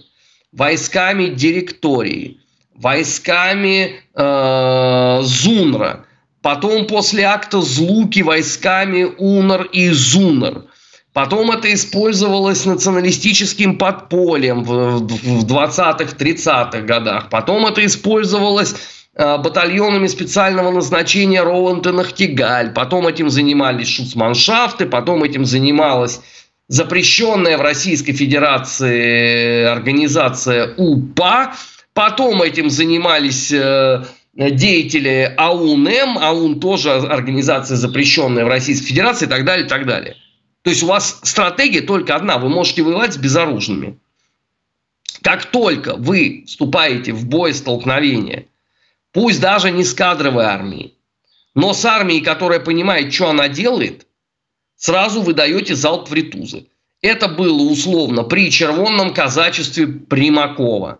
войсками 0.51 1.27
директории, 1.27 2.39
войсками 2.75 4.01
э, 4.13 5.19
Зунра, 5.23 6.05
потом 6.41 6.85
после 6.85 7.23
акта 7.23 7.61
Злуки 7.61 8.21
войсками 8.21 9.03
Унар 9.17 9.63
и 9.63 9.89
Зунар– 9.89 10.65
Потом 11.15 11.49
это 11.49 11.73
использовалось 11.73 12.65
националистическим 12.65 13.77
подпольем 13.77 14.63
в 14.65 15.45
20-х, 15.45 16.13
30-х 16.17 16.81
годах. 16.81 17.29
Потом 17.29 17.65
это 17.65 17.85
использовалось 17.85 18.75
э, 19.15 19.37
батальонами 19.37 20.07
специального 20.07 20.71
назначения 20.71 21.41
Роланд 21.41 21.85
Нахтигаль. 21.85 22.73
Потом 22.73 23.07
этим 23.07 23.29
занимались 23.29 23.87
шуцманшафты, 23.87 24.87
потом 24.87 25.23
этим 25.23 25.45
занималась 25.45 26.19
запрещенная 26.67 27.57
в 27.57 27.61
Российской 27.61 28.11
Федерации 28.11 29.63
организация 29.63 30.75
УПА. 30.75 31.53
Потом 31.93 32.41
этим 32.41 32.69
занимались 32.69 33.53
э, 33.53 34.03
деятели 34.33 35.33
АУНМ, 35.37 36.17
АУН 36.17 36.59
тоже 36.59 36.91
организация 36.91 37.77
запрещенная 37.77 38.43
в 38.43 38.49
Российской 38.49 38.87
Федерации 38.87 39.27
и 39.27 39.29
так 39.29 39.45
далее, 39.45 39.65
и 39.65 39.69
так 39.69 39.85
далее. 39.85 40.17
То 40.65 40.71
есть 40.71 40.81
у 40.81 40.87
вас 40.87 41.19
стратегия 41.21 41.81
только 41.81 42.15
одна. 42.15 42.39
Вы 42.39 42.49
можете 42.49 42.81
воевать 42.81 43.13
с 43.13 43.17
безоружными. 43.17 43.99
Как 45.21 45.45
только 45.45 45.95
вы 45.95 46.43
вступаете 46.47 47.13
в 47.13 47.27
бой 47.27 47.53
столкновение, 47.53 48.47
пусть 49.11 49.39
даже 49.39 49.69
не 49.69 49.83
с 49.83 49.93
кадровой 49.93 50.45
армией, 50.45 50.95
но 51.53 51.75
с 51.75 51.85
армией, 51.85 52.21
которая 52.21 52.59
понимает, 52.59 53.13
что 53.13 53.29
она 53.29 53.47
делает, 53.47 54.07
сразу 54.75 55.21
вы 55.21 55.33
даете 55.33 55.75
залп 55.75 56.09
в 56.09 56.13
ритузы. 56.15 56.65
Это 56.99 57.27
было 57.27 57.61
условно 57.61 58.23
при 58.23 58.49
червонном 58.49 59.13
казачестве 59.13 59.85
Примакова, 59.85 60.97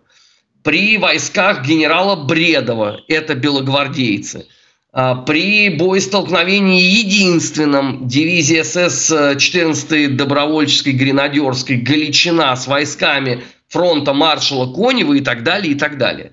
при 0.62 0.96
войсках 0.96 1.66
генерала 1.66 2.14
Бредова, 2.14 3.00
это 3.08 3.34
белогвардейцы– 3.34 4.46
при 4.96 5.68
боестолкновении 5.68 6.80
единственном 6.80 8.08
дивизии 8.08 8.62
СС 8.62 9.10
14-й 9.12 10.06
добровольческой 10.06 10.94
гренадерской 10.94 11.76
Галичина 11.76 12.56
с 12.56 12.66
войсками 12.66 13.44
фронта 13.68 14.14
маршала 14.14 14.72
Конева 14.72 15.12
и 15.12 15.20
так 15.20 15.42
далее, 15.42 15.74
и 15.74 15.74
так 15.74 15.98
далее. 15.98 16.32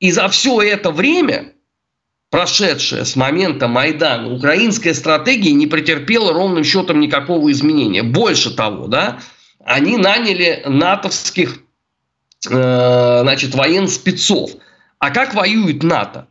И 0.00 0.10
за 0.10 0.28
все 0.28 0.60
это 0.62 0.90
время, 0.90 1.52
прошедшее 2.30 3.04
с 3.04 3.14
момента 3.14 3.68
Майдана, 3.68 4.34
украинская 4.34 4.92
стратегия 4.92 5.52
не 5.52 5.68
претерпела 5.68 6.32
ровным 6.32 6.64
счетом 6.64 6.98
никакого 6.98 7.52
изменения. 7.52 8.02
Больше 8.02 8.52
того, 8.52 8.88
да, 8.88 9.20
они 9.64 9.96
наняли 9.96 10.64
натовских 10.66 11.60
э, 12.50 13.20
значит, 13.22 13.54
военспецов. 13.54 14.50
А 14.98 15.10
как 15.10 15.34
воюет 15.34 15.84
НАТО? 15.84 16.26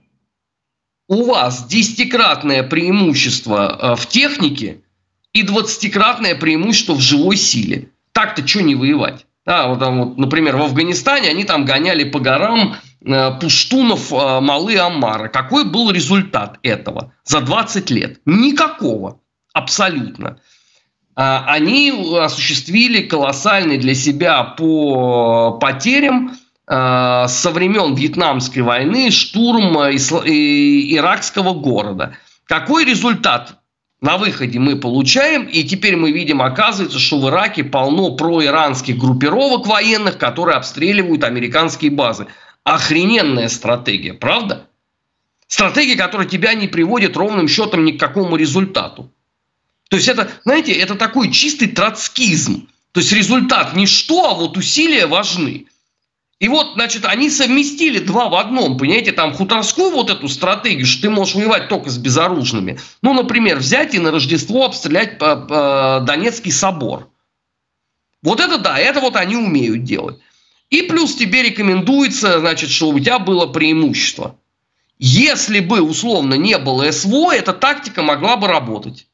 У 1.08 1.24
вас 1.24 1.66
десятикратное 1.68 2.64
преимущество 2.64 3.78
э, 3.80 3.96
в 3.96 4.08
технике 4.08 4.82
и 5.34 5.44
двадцатикратное 5.44 6.36
преимущество 6.36 6.94
в 6.94 7.02
живой 7.02 7.38
силе. 7.38 7.90
Так-то 8.12 8.46
что 8.46 8.62
не 8.62 8.76
воевать? 8.76 9.26
Да, 9.46 9.68
вот 9.68 9.80
там, 9.80 10.04
вот, 10.04 10.18
например, 10.18 10.58
в 10.58 10.64
Афганистане 10.64 11.30
они 11.30 11.46
там 11.46 11.64
гоняли 11.64 12.04
по 12.04 12.20
горам 12.20 12.76
э, 13.06 13.40
пуштунов 13.40 14.12
э, 14.12 14.40
Малы 14.42 14.78
Аммара. 14.78 15.30
Какой 15.30 15.64
был 15.64 15.92
результат 15.92 16.60
этого 16.64 17.14
за 17.24 17.40
20 17.42 17.90
лет? 17.92 18.20
Никакого. 18.26 19.22
Абсолютно. 19.54 20.40
Э, 21.16 21.40
они 21.46 21.94
осуществили 22.20 23.02
колоссальный 23.04 23.78
для 23.78 23.96
себя 23.96 24.44
по 24.44 25.58
потерям 25.62 26.32
Э, 26.32 26.47
со 26.69 27.51
времен 27.53 27.95
Вьетнамской 27.95 28.62
войны 28.62 29.09
штурм 29.09 29.77
иракского 29.77 31.53
города. 31.53 32.17
Какой 32.45 32.83
результат 32.83 33.55
на 34.01 34.17
выходе 34.17 34.59
мы 34.59 34.75
получаем, 34.75 35.45
и 35.45 35.63
теперь 35.63 35.95
мы 35.95 36.12
видим, 36.12 36.41
оказывается, 36.41 37.00
что 37.00 37.19
в 37.19 37.29
Ираке 37.29 37.63
полно 37.63 38.15
проиранских 38.15 38.97
группировок 38.97 39.65
военных, 39.65 40.17
которые 40.17 40.57
обстреливают 40.57 41.24
американские 41.24 41.91
базы. 41.91 42.27
Охрененная 42.63 43.47
стратегия, 43.47 44.13
правда? 44.13 44.67
Стратегия, 45.47 45.95
которая 45.95 46.27
тебя 46.27 46.53
не 46.53 46.67
приводит 46.67 47.15
ровным 47.15 47.47
счетом 47.47 47.86
ни 47.86 47.93
к 47.93 48.00
какому 48.00 48.36
результату. 48.36 49.09
То 49.89 49.95
есть 49.95 50.09
это, 50.09 50.29
знаете, 50.43 50.74
это 50.74 50.95
такой 50.95 51.31
чистый 51.31 51.67
троцкизм. 51.67 52.67
То 52.91 53.00
есть 53.00 53.13
результат 53.13 53.74
не 53.74 53.86
что, 53.86 54.29
а 54.29 54.33
вот 54.33 54.57
усилия 54.57 55.07
важны. 55.07 55.67
И 56.39 56.50
вот, 56.50 56.74
значит, 56.75 57.06
они 57.06 57.32
совместили 57.32 57.98
два 57.98 58.29
в 58.29 58.36
одном, 58.36 58.77
понимаете, 58.77 59.12
там 59.12 59.34
хуторскую 59.34 59.89
вот 59.89 60.12
эту 60.12 60.27
стратегию, 60.29 60.86
что 60.86 61.03
ты 61.03 61.10
можешь 61.10 61.34
воевать 61.34 61.67
только 61.67 61.89
с 61.89 61.98
безоружными. 61.98 62.79
Ну, 63.01 63.13
например, 63.13 63.58
взять 63.58 63.96
и 63.96 64.00
на 64.00 64.12
Рождество 64.12 64.65
обстрелять 64.65 65.17
по, 65.17 65.36
по 65.36 66.03
Донецкий 66.06 66.51
собор. 66.51 67.10
Вот 68.22 68.39
это 68.39 68.60
да, 68.60 68.77
это 68.77 69.00
вот 69.00 69.15
они 69.15 69.36
умеют 69.36 69.84
делать. 69.84 70.20
И 70.70 70.84
плюс 70.84 71.15
тебе 71.15 71.41
рекомендуется, 71.41 72.39
значит, 72.39 72.70
что 72.70 72.89
у 72.89 73.00
тебя 73.00 73.17
было 73.17 73.48
преимущество. 73.48 74.38
Если 75.00 75.60
бы 75.60 75.82
условно 75.82 76.36
не 76.36 76.58
было 76.58 76.91
СВО, 76.91 77.32
эта 77.32 77.53
тактика 77.53 78.03
могла 78.03 78.36
бы 78.36 78.48
работать. 78.48 79.08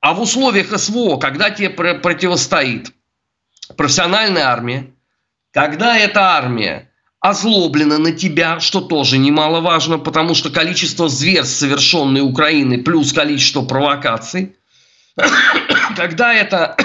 А 0.00 0.14
в 0.14 0.20
условиях 0.20 0.78
СВО, 0.78 1.16
когда 1.16 1.50
тебе 1.50 1.70
противостоит 1.70 2.92
профессиональная 3.76 4.46
армия, 4.46 4.92
когда 5.58 5.98
эта 5.98 6.36
армия 6.36 6.88
озлоблена 7.18 7.98
на 7.98 8.12
тебя, 8.12 8.60
что 8.60 8.80
тоже 8.80 9.18
немаловажно, 9.18 9.98
потому 9.98 10.36
что 10.36 10.50
количество 10.50 11.08
зверств, 11.08 11.58
совершенные 11.58 12.22
Украиной, 12.22 12.78
плюс 12.78 13.12
количество 13.12 13.62
провокаций, 13.62 14.54
когда 15.96 16.32
эта 16.32 16.76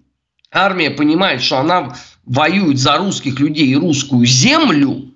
армия 0.50 0.88
понимает, 0.88 1.42
что 1.42 1.58
она 1.58 1.94
воюет 2.24 2.78
за 2.78 2.96
русских 2.96 3.38
людей 3.38 3.66
и 3.66 3.76
русскую 3.76 4.24
землю, 4.24 5.10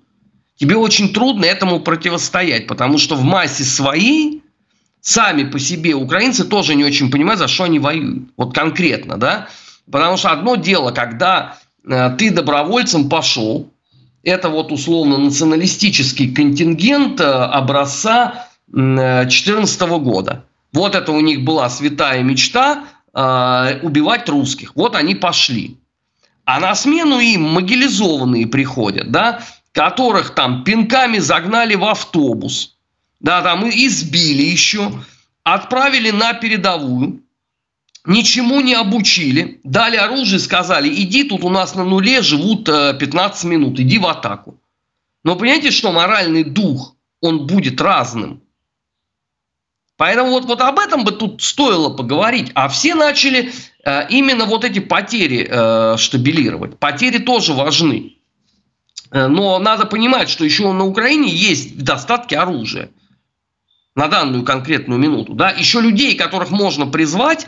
тебе 0.57 0.75
очень 0.75 1.11
трудно 1.11 1.45
этому 1.45 1.79
противостоять, 1.79 2.67
потому 2.67 2.99
что 2.99 3.15
в 3.15 3.23
массе 3.23 3.63
своей 3.63 4.43
сами 5.01 5.43
по 5.43 5.57
себе 5.57 5.95
украинцы 5.95 6.43
тоже 6.43 6.75
не 6.75 6.85
очень 6.85 7.09
понимают, 7.09 7.39
за 7.39 7.47
что 7.47 7.63
они 7.63 7.79
воюют. 7.79 8.29
Вот 8.37 8.53
конкретно, 8.53 9.17
да? 9.17 9.47
Потому 9.91 10.17
что 10.17 10.29
одно 10.29 10.55
дело, 10.55 10.91
когда 10.91 11.57
ты 11.87 12.31
добровольцем 12.31 13.09
пошел, 13.09 13.69
это 14.27 14.49
вот 14.49 14.71
условно 14.71 15.17
националистический 15.17 16.33
контингент 16.33 17.21
э, 17.21 17.23
образца 17.23 18.49
2014 18.67 19.81
э, 19.81 19.97
года. 19.99 20.43
Вот 20.73 20.95
это 20.95 21.13
у 21.13 21.21
них 21.21 21.45
была 21.45 21.69
святая 21.69 22.21
мечта 22.23 22.83
э, 23.13 23.79
убивать 23.83 24.27
русских. 24.27 24.75
Вот 24.75 24.95
они 24.95 25.15
пошли. 25.15 25.77
А 26.43 26.59
на 26.59 26.75
смену 26.75 27.19
им 27.19 27.43
могилизованные 27.43 28.47
приходят, 28.47 29.11
да, 29.11 29.41
которых 29.71 30.31
там 30.31 30.63
пинками 30.65 31.19
загнали 31.19 31.75
в 31.75 31.85
автобус, 31.85 32.75
да, 33.21 33.41
там 33.41 33.67
избили 33.69 34.43
еще, 34.43 34.91
отправили 35.43 36.11
на 36.11 36.33
передовую, 36.33 37.21
ничему 38.07 38.61
не 38.61 38.73
обучили, 38.73 39.59
дали 39.63 39.97
оружие, 39.97 40.39
сказали, 40.39 40.89
иди, 40.89 41.25
тут 41.25 41.43
у 41.43 41.49
нас 41.49 41.75
на 41.75 41.83
нуле 41.83 42.21
живут 42.21 42.65
15 42.65 43.43
э, 43.43 43.47
минут, 43.47 43.79
иди 43.79 43.99
в 43.99 44.07
атаку. 44.07 44.59
Но 45.23 45.35
понимаете, 45.35 45.71
что 45.71 45.91
моральный 45.91 46.43
дух, 46.43 46.95
он 47.21 47.45
будет 47.45 47.79
разным. 47.81 48.41
Поэтому 49.97 50.29
вот, 50.29 50.45
вот 50.45 50.61
об 50.61 50.79
этом 50.79 51.03
бы 51.03 51.11
тут 51.11 51.41
стоило 51.41 51.89
поговорить. 51.89 52.51
А 52.53 52.69
все 52.69 52.95
начали 52.95 53.51
э, 53.83 54.07
именно 54.09 54.45
вот 54.45 54.63
эти 54.63 54.79
потери 54.79 55.47
э, 55.49 55.97
штабилировать. 55.97 56.77
Потери 56.77 57.17
тоже 57.17 57.53
важны. 57.53 58.17
Э, 59.11 59.27
но 59.27 59.57
надо 59.57 59.85
понимать, 59.85 60.29
что 60.29 60.45
еще 60.45 60.71
на 60.71 60.85
Украине 60.85 61.29
есть 61.29 61.83
достатки 61.83 62.35
оружия 62.35 62.91
на 63.95 64.07
данную 64.07 64.45
конкретную 64.45 64.99
минуту. 64.99 65.33
Да? 65.33 65.49
Еще 65.49 65.81
людей, 65.81 66.15
которых 66.15 66.51
можно 66.51 66.85
призвать, 66.85 67.47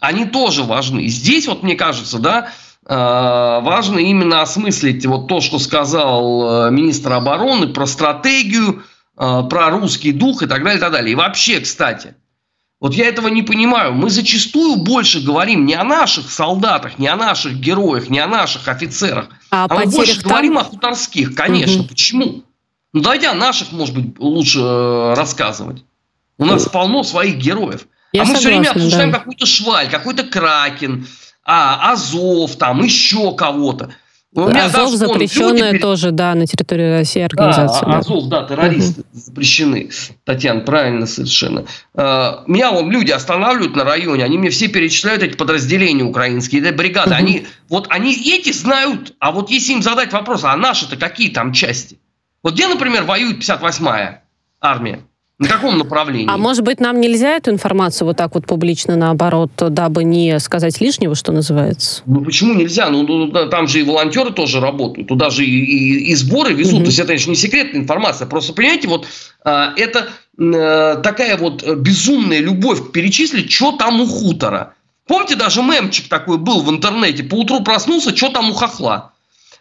они 0.00 0.24
тоже 0.24 0.64
важны. 0.64 1.06
Здесь, 1.08 1.46
вот 1.46 1.62
мне 1.62 1.76
кажется, 1.76 2.18
да, 2.18 2.50
э, 2.86 2.94
важно 2.94 3.98
именно 3.98 4.42
осмыслить 4.42 5.06
вот 5.06 5.28
то, 5.28 5.40
что 5.40 5.58
сказал 5.58 6.66
э, 6.66 6.70
министр 6.70 7.12
обороны 7.12 7.68
про 7.68 7.86
стратегию, 7.86 8.82
про 9.16 9.68
русский 9.68 10.12
дух 10.12 10.42
и 10.42 10.46
так 10.46 10.62
далее, 10.62 10.78
и 10.78 10.80
так 10.80 10.92
далее. 10.92 11.12
И 11.12 11.14
вообще, 11.14 11.60
кстати, 11.60 12.14
вот 12.80 12.94
я 12.94 13.08
этого 13.08 13.28
не 13.28 13.42
понимаю. 13.42 13.92
Мы 13.92 14.08
зачастую 14.08 14.76
больше 14.76 15.20
говорим 15.20 15.66
не 15.66 15.74
о 15.74 15.84
наших 15.84 16.30
солдатах, 16.30 16.98
не 16.98 17.08
о 17.08 17.16
наших 17.16 17.54
героях, 17.56 18.08
не 18.08 18.18
о 18.18 18.26
наших 18.26 18.66
офицерах, 18.68 19.28
а, 19.50 19.66
а 19.68 19.74
мы 19.74 19.86
больше 19.86 20.22
там? 20.22 20.30
говорим 20.30 20.58
о 20.58 20.64
хуторских, 20.64 21.34
конечно. 21.34 21.82
Угу. 21.82 21.88
Почему? 21.88 22.42
Ну 22.94 23.02
давайте 23.02 23.28
о 23.28 23.34
наших, 23.34 23.72
может 23.72 23.94
быть, 23.94 24.18
лучше 24.18 24.60
э, 24.60 25.14
рассказывать. 25.14 25.84
У 26.38 26.46
нас 26.46 26.66
полно 26.68 27.02
своих 27.02 27.36
героев. 27.36 27.86
Я 28.12 28.22
а 28.22 28.24
мы 28.24 28.34
согласна, 28.34 28.38
все 28.38 28.48
время 28.48 28.70
обсуждаем 28.70 29.10
да. 29.12 29.18
какую-то 29.18 29.46
шваль, 29.46 29.90
какой-то 29.90 30.24
кракен, 30.24 31.06
а, 31.44 31.92
Азов, 31.92 32.56
там 32.56 32.82
еще 32.82 33.34
кого-то. 33.34 33.90
Ну, 34.32 34.46
Азов 34.48 34.90
запрещенная 34.90 35.72
люди... 35.72 35.82
тоже, 35.82 36.12
да, 36.12 36.34
на 36.36 36.46
территории 36.46 36.98
России 36.98 37.20
организация. 37.20 37.84
Да, 37.84 37.92
да. 37.92 37.98
Азов, 37.98 38.28
да, 38.28 38.44
террористы 38.44 39.00
угу. 39.00 39.08
запрещены. 39.12 39.90
Татьяна, 40.24 40.60
правильно 40.60 41.06
совершенно. 41.06 41.64
А, 41.94 42.44
меня 42.46 42.70
вон 42.70 42.92
люди 42.92 43.10
останавливают 43.10 43.74
на 43.74 43.82
районе, 43.82 44.24
они 44.24 44.38
мне 44.38 44.50
все 44.50 44.68
перечисляют 44.68 45.24
эти 45.24 45.36
подразделения 45.36 46.04
украинские, 46.04 46.62
эти 46.62 46.72
бригады. 46.72 47.10
Угу. 47.10 47.16
Они, 47.16 47.46
вот 47.68 47.86
они 47.90 48.14
эти 48.14 48.52
знают, 48.52 49.14
а 49.18 49.32
вот 49.32 49.50
если 49.50 49.72
им 49.72 49.82
задать 49.82 50.12
вопрос, 50.12 50.44
а 50.44 50.56
наши-то 50.56 50.96
какие 50.96 51.30
там 51.30 51.52
части? 51.52 51.98
Вот 52.44 52.54
где, 52.54 52.68
например, 52.68 53.02
воюет 53.02 53.38
58-я 53.38 54.22
армия? 54.60 55.00
На 55.40 55.48
каком 55.48 55.78
направлении? 55.78 56.26
А 56.28 56.36
может 56.36 56.62
быть, 56.62 56.80
нам 56.80 57.00
нельзя 57.00 57.36
эту 57.36 57.50
информацию 57.50 58.06
вот 58.06 58.18
так 58.18 58.34
вот 58.34 58.46
публично, 58.46 58.94
наоборот, 58.94 59.50
дабы 59.56 60.04
не 60.04 60.38
сказать 60.38 60.78
лишнего, 60.82 61.14
что 61.14 61.32
называется? 61.32 62.02
Ну, 62.04 62.20
почему 62.20 62.52
нельзя? 62.52 62.90
Ну, 62.90 63.04
ну 63.04 63.48
там 63.48 63.66
же 63.66 63.80
и 63.80 63.82
волонтеры 63.82 64.32
тоже 64.32 64.60
работают, 64.60 65.08
туда 65.08 65.30
же 65.30 65.42
и, 65.46 65.48
и, 65.48 66.10
и 66.10 66.14
сборы 66.14 66.52
везут. 66.52 66.74
Угу. 66.74 66.82
То 66.82 66.86
есть, 66.88 66.98
это, 66.98 67.08
конечно, 67.08 67.30
не 67.30 67.36
секретная 67.36 67.80
информация. 67.80 68.26
Просто, 68.26 68.52
понимаете, 68.52 68.88
вот 68.88 69.06
а, 69.42 69.72
это 69.78 70.08
а, 70.38 70.96
такая 70.96 71.38
вот 71.38 71.66
безумная 71.66 72.40
любовь 72.40 72.92
перечислить, 72.92 73.50
что 73.50 73.72
там 73.72 74.02
у 74.02 74.06
хутора. 74.06 74.74
Помните, 75.06 75.36
даже 75.36 75.62
мемчик 75.62 76.08
такой 76.08 76.36
был 76.36 76.60
в 76.60 76.70
интернете. 76.70 77.22
По 77.22 77.36
утру 77.36 77.62
проснулся, 77.62 78.14
что 78.14 78.28
там 78.28 78.50
у 78.50 78.52
хохла. 78.52 79.12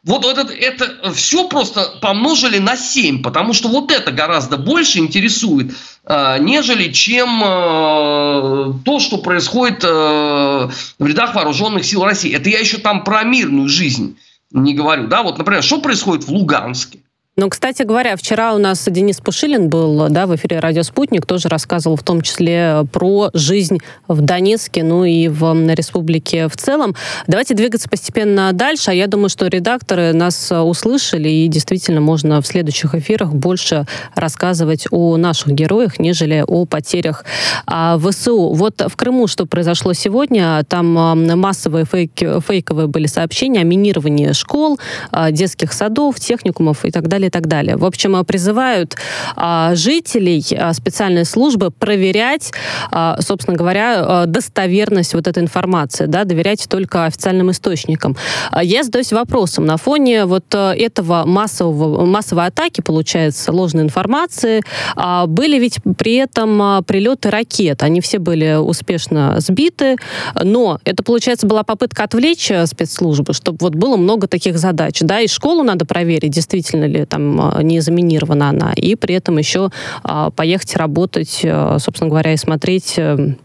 Вот 0.06 0.26
это, 0.26 0.54
это 0.54 1.12
все 1.14 1.48
просто 1.48 2.00
помножили 2.02 2.58
на 2.58 2.78
7, 2.78 3.22
потому 3.22 3.54
что 3.54 3.68
вот 3.68 3.92
это 3.92 4.12
гораздо 4.12 4.58
больше 4.58 5.00
интересует, 5.00 5.74
э, 6.06 6.38
нежели 6.40 6.92
чем 6.92 7.42
э, 7.44 8.74
то, 8.86 9.00
что 9.00 9.18
происходит 9.18 9.84
э, 9.84 9.88
в 9.88 11.06
рядах 11.06 11.36
вооруженных 11.36 11.86
сил 11.86 12.06
России. 12.06 12.34
Это 12.34 12.50
я 12.50 12.60
еще 12.60 12.78
там 12.78 13.04
про 13.04 13.24
мирную 13.24 13.68
жизнь 13.68 14.18
не 14.52 14.74
говорю. 14.74 15.08
Да? 15.08 15.24
Вот, 15.24 15.38
например, 15.38 15.64
что 15.64 15.80
происходит 15.80 16.26
в 16.26 16.32
Луганске? 16.32 17.00
Ну, 17.40 17.48
кстати 17.48 17.84
говоря, 17.84 18.18
вчера 18.18 18.54
у 18.54 18.58
нас 18.58 18.86
Денис 18.86 19.22
Пушилин 19.22 19.70
был 19.70 20.10
да, 20.10 20.28
в 20.28 20.36
эфире 20.36 20.60
«Радио 20.60 20.84
Спутник», 20.84 21.26
тоже 21.26 21.48
рассказывал 21.48 21.96
в 21.96 22.04
том 22.04 22.22
числе 22.22 22.86
про 22.92 23.30
жизнь 23.34 23.78
в 24.10 24.20
Донецке, 24.20 24.84
ну 24.84 25.06
и 25.06 25.30
в 25.30 25.54
республике 25.74 26.50
в 26.50 26.58
целом. 26.58 26.96
Давайте 27.28 27.54
двигаться 27.54 27.88
постепенно 27.88 28.52
дальше. 28.52 28.92
А 28.92 28.94
я 28.94 29.08
думаю, 29.08 29.30
что 29.30 29.48
редакторы 29.48 30.12
нас 30.12 30.52
услышали, 30.52 31.30
и 31.30 31.48
действительно 31.48 32.02
можно 32.02 32.42
в 32.42 32.46
следующих 32.46 32.94
эфирах 32.94 33.32
больше 33.32 33.86
рассказывать 34.16 34.88
о 34.92 35.16
наших 35.16 35.54
героях, 35.54 35.98
нежели 35.98 36.44
о 36.46 36.66
потерях 36.66 37.24
а, 37.66 37.98
ВСУ. 38.00 38.50
Вот 38.50 38.82
в 38.86 38.98
Крыму 38.98 39.28
что 39.28 39.46
произошло 39.46 39.94
сегодня? 39.94 40.62
Там 40.68 40.92
массовые 41.40 41.86
фейки, 41.86 42.42
фейковые 42.42 42.88
были 42.88 43.08
сообщения 43.08 43.62
о 43.62 43.64
минировании 43.64 44.34
школ, 44.34 44.78
а, 45.12 45.32
детских 45.32 45.72
садов, 45.72 46.20
техникумов 46.20 46.84
и 46.84 46.92
так 46.92 47.08
далее 47.08 47.29
и 47.30 47.32
так 47.32 47.48
далее. 47.48 47.78
В 47.78 47.86
общем, 47.86 48.26
призывают 48.26 48.96
а, 49.36 49.76
жителей 49.76 50.44
а, 50.58 50.74
специальной 50.74 51.26
службы 51.26 51.72
проверять, 51.72 52.52
а, 52.92 53.22
собственно 53.22 53.56
говоря, 53.56 53.96
а, 54.00 54.26
достоверность 54.26 55.14
вот 55.14 55.28
этой 55.28 55.44
информации, 55.44 56.06
да, 56.08 56.24
доверять 56.24 56.68
только 56.68 57.06
официальным 57.06 57.52
источникам. 57.52 58.18
А, 58.52 58.64
я 58.64 58.84
задаюсь 58.84 59.14
вопросом, 59.14 59.66
на 59.66 59.78
фоне 59.78 60.26
вот 60.26 60.46
а, 60.54 60.74
этого 60.74 61.24
массового, 61.26 62.06
массовой 62.06 62.48
атаки, 62.48 62.82
получается, 62.82 63.52
ложной 63.52 63.84
информации, 63.84 64.62
а, 64.96 65.28
были 65.28 65.60
ведь 65.60 65.78
при 65.98 66.16
этом 66.16 66.62
а, 66.62 66.82
прилеты 66.82 67.30
ракет. 67.30 67.84
Они 67.84 68.02
все 68.02 68.18
были 68.18 68.56
успешно 68.56 69.36
сбиты, 69.40 69.98
но 70.44 70.80
это, 70.84 71.04
получается, 71.04 71.46
была 71.46 71.64
попытка 71.64 72.04
отвлечь 72.04 72.52
спецслужбы, 72.66 73.34
чтобы 73.34 73.58
вот 73.62 73.76
было 73.76 73.98
много 73.98 74.28
таких 74.28 74.58
задач, 74.58 75.00
да, 75.02 75.20
и 75.22 75.28
школу 75.28 75.64
надо 75.64 75.86
проверить, 75.86 76.32
действительно 76.32 76.86
ли 76.86 77.06
там 77.10 77.40
а, 77.42 77.64
не 77.64 77.80
заминирована 77.82 78.50
она, 78.50 78.74
и 78.74 78.96
при 78.96 79.16
этом 79.16 79.38
еще 79.38 79.72
а, 80.04 80.30
поехать 80.30 80.76
работать, 80.76 81.42
а, 81.44 81.78
собственно 81.80 82.10
говоря, 82.10 82.34
и 82.34 82.38
смотреть, 82.38 82.96
э, 82.98 83.36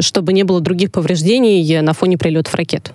чтобы 0.00 0.32
не 0.32 0.44
было 0.44 0.60
других 0.60 0.92
повреждений 0.92 1.80
на 1.80 1.92
фоне 1.92 2.16
прилетов 2.16 2.54
ракет? 2.54 2.94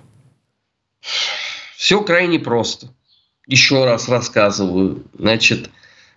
Все 1.76 2.00
крайне 2.02 2.38
просто. 2.38 2.88
Еще 3.46 3.84
раз 3.84 4.08
рассказываю. 4.08 5.04
Значит, 5.16 5.70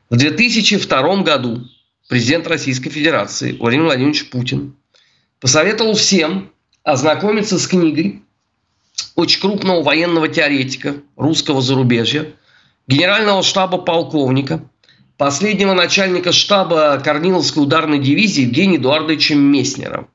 в 0.10 0.15
2002 0.15 1.22
году 1.22 1.62
президент 2.08 2.48
Российской 2.48 2.89
Федерации 2.89 3.56
Владимир 3.60 3.86
Владимирович 3.86 4.30
Путин 4.32 4.76
посоветовал 5.39 5.93
всем 5.93 6.50
ознакомиться 6.84 7.60
с 7.60 7.67
книгой 7.67 8.24
очень 9.15 9.41
крупного 9.41 9.84
военного 9.84 10.28
теоретика 10.28 10.95
русского 11.15 11.62
зарубежья 11.62 12.34
генерального 12.89 13.43
штаба 13.43 13.78
полковника, 13.78 14.67
последнего 15.15 15.73
начальника 15.73 16.32
штаба 16.32 16.99
Корниловской 17.04 17.62
ударной 17.62 17.99
дивизии 17.99 18.41
Евгения 18.41 18.78
Эдуардовича 18.78 19.36
Месснера, 19.36 20.08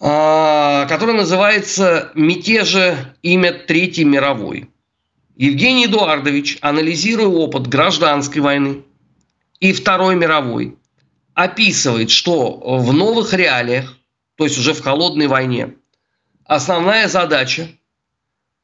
который 0.00 1.14
называется 1.14 2.10
«Мятежа. 2.14 3.14
Имя 3.22 3.52
Третьей 3.52 4.04
мировой». 4.04 4.68
Евгений 5.36 5.86
Эдуардович, 5.86 6.58
анализируя 6.60 7.28
опыт 7.28 7.68
гражданской 7.68 8.42
войны 8.42 8.82
и 9.60 9.72
Второй 9.72 10.16
мировой, 10.16 10.76
описывает, 11.34 12.10
что 12.10 12.78
в 12.80 12.92
новых 12.92 13.32
реалиях, 13.32 13.96
то 14.34 14.42
есть 14.42 14.58
уже 14.58 14.74
в 14.74 14.82
холодной 14.82 15.28
войне, 15.28 15.74
основная 16.46 17.06
задача– 17.06 17.68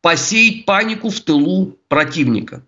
посеять 0.01 0.65
панику 0.65 1.11
в 1.11 1.21
тылу 1.21 1.77
противника, 1.89 2.63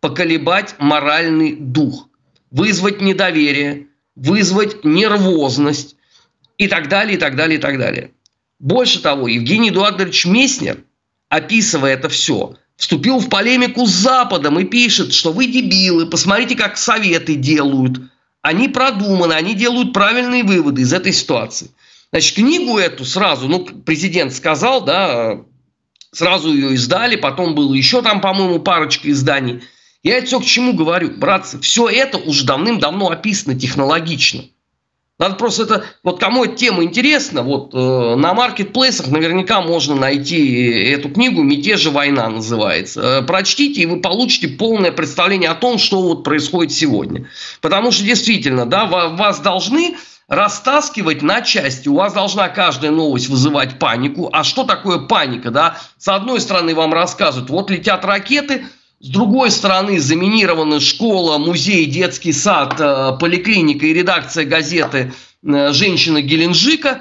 поколебать 0.00 0.74
моральный 0.78 1.56
дух, 1.56 2.08
вызвать 2.50 3.00
недоверие, 3.00 3.86
вызвать 4.16 4.84
нервозность 4.84 5.96
и 6.58 6.68
так 6.68 6.88
далее, 6.88 7.16
и 7.16 7.18
так 7.18 7.36
далее, 7.36 7.58
и 7.58 7.60
так 7.60 7.78
далее. 7.78 8.10
Больше 8.58 9.00
того, 9.00 9.28
Евгений 9.28 9.70
Эдуардович 9.70 10.26
Месснер, 10.26 10.84
описывая 11.28 11.94
это 11.94 12.08
все, 12.08 12.54
вступил 12.76 13.18
в 13.18 13.28
полемику 13.28 13.86
с 13.86 13.90
Западом 13.90 14.58
и 14.58 14.64
пишет, 14.64 15.12
что 15.12 15.32
вы 15.32 15.46
дебилы, 15.46 16.06
посмотрите, 16.06 16.56
как 16.56 16.76
советы 16.76 17.34
делают. 17.34 18.00
Они 18.42 18.68
продуманы, 18.68 19.32
они 19.32 19.54
делают 19.54 19.92
правильные 19.92 20.44
выводы 20.44 20.82
из 20.82 20.92
этой 20.92 21.12
ситуации. 21.12 21.70
Значит, 22.10 22.36
книгу 22.36 22.78
эту 22.78 23.04
сразу, 23.04 23.48
ну, 23.48 23.64
президент 23.64 24.32
сказал, 24.32 24.84
да, 24.84 25.40
сразу 26.14 26.52
ее 26.52 26.74
издали, 26.74 27.16
потом 27.16 27.54
было 27.54 27.74
еще 27.74 28.02
там, 28.02 28.20
по-моему, 28.20 28.60
парочка 28.60 29.10
изданий. 29.10 29.62
Я 30.02 30.18
это 30.18 30.26
все 30.26 30.40
к 30.40 30.44
чему 30.44 30.74
говорю, 30.74 31.12
братцы, 31.16 31.60
все 31.60 31.88
это 31.88 32.18
уже 32.18 32.44
давным-давно 32.44 33.10
описано 33.10 33.58
технологично. 33.58 34.44
Надо 35.16 35.36
просто 35.36 35.62
это, 35.62 35.84
вот 36.02 36.18
кому 36.18 36.44
эта 36.44 36.56
тема 36.56 36.82
интересна, 36.82 37.42
вот 37.42 37.72
э, 37.72 37.76
на 38.16 38.34
маркетплейсах 38.34 39.06
наверняка 39.08 39.62
можно 39.62 39.94
найти 39.94 40.64
эту 40.90 41.08
книгу 41.08 41.40
«Мятежи 41.42 41.90
война» 41.90 42.28
называется. 42.28 43.00
Э, 43.00 43.22
прочтите, 43.22 43.82
и 43.82 43.86
вы 43.86 44.00
получите 44.00 44.48
полное 44.48 44.90
представление 44.90 45.50
о 45.50 45.54
том, 45.54 45.78
что 45.78 46.02
вот 46.02 46.24
происходит 46.24 46.72
сегодня. 46.72 47.28
Потому 47.60 47.92
что 47.92 48.02
действительно, 48.02 48.66
да, 48.66 48.86
вас 48.86 49.38
должны 49.38 49.96
растаскивать 50.28 51.22
на 51.22 51.42
части. 51.42 51.88
У 51.88 51.94
вас 51.94 52.12
должна 52.12 52.48
каждая 52.48 52.90
новость 52.90 53.28
вызывать 53.28 53.78
панику. 53.78 54.30
А 54.32 54.44
что 54.44 54.64
такое 54.64 54.98
паника? 54.98 55.50
Да? 55.50 55.78
С 55.98 56.08
одной 56.08 56.40
стороны 56.40 56.74
вам 56.74 56.92
рассказывают, 56.92 57.50
вот 57.50 57.70
летят 57.70 58.04
ракеты, 58.04 58.66
с 59.00 59.08
другой 59.08 59.50
стороны, 59.50 60.00
заминированы 60.00 60.80
школа, 60.80 61.36
музей, 61.36 61.84
детский 61.84 62.32
сад, 62.32 62.76
э, 62.78 63.12
поликлиника 63.20 63.84
и 63.84 63.92
редакция 63.92 64.46
газеты 64.46 65.12
э, 65.46 65.72
«Женщина 65.72 66.22
Геленджика». 66.22 67.00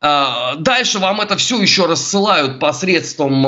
Э, 0.00 0.54
дальше 0.58 1.00
вам 1.00 1.20
это 1.20 1.36
все 1.36 1.60
еще 1.60 1.86
рассылают 1.86 2.60
посредством 2.60 3.42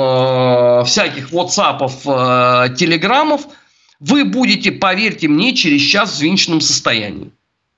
всяких 0.85 1.31
WhatsApp, 1.31 2.75
телеграммов. 2.75 3.43
Вы 4.01 4.25
будете, 4.25 4.73
поверьте 4.73 5.29
мне, 5.29 5.55
через 5.55 5.81
час 5.81 6.09
в 6.09 6.15
взвинченном 6.15 6.59
состоянии. 6.59 7.31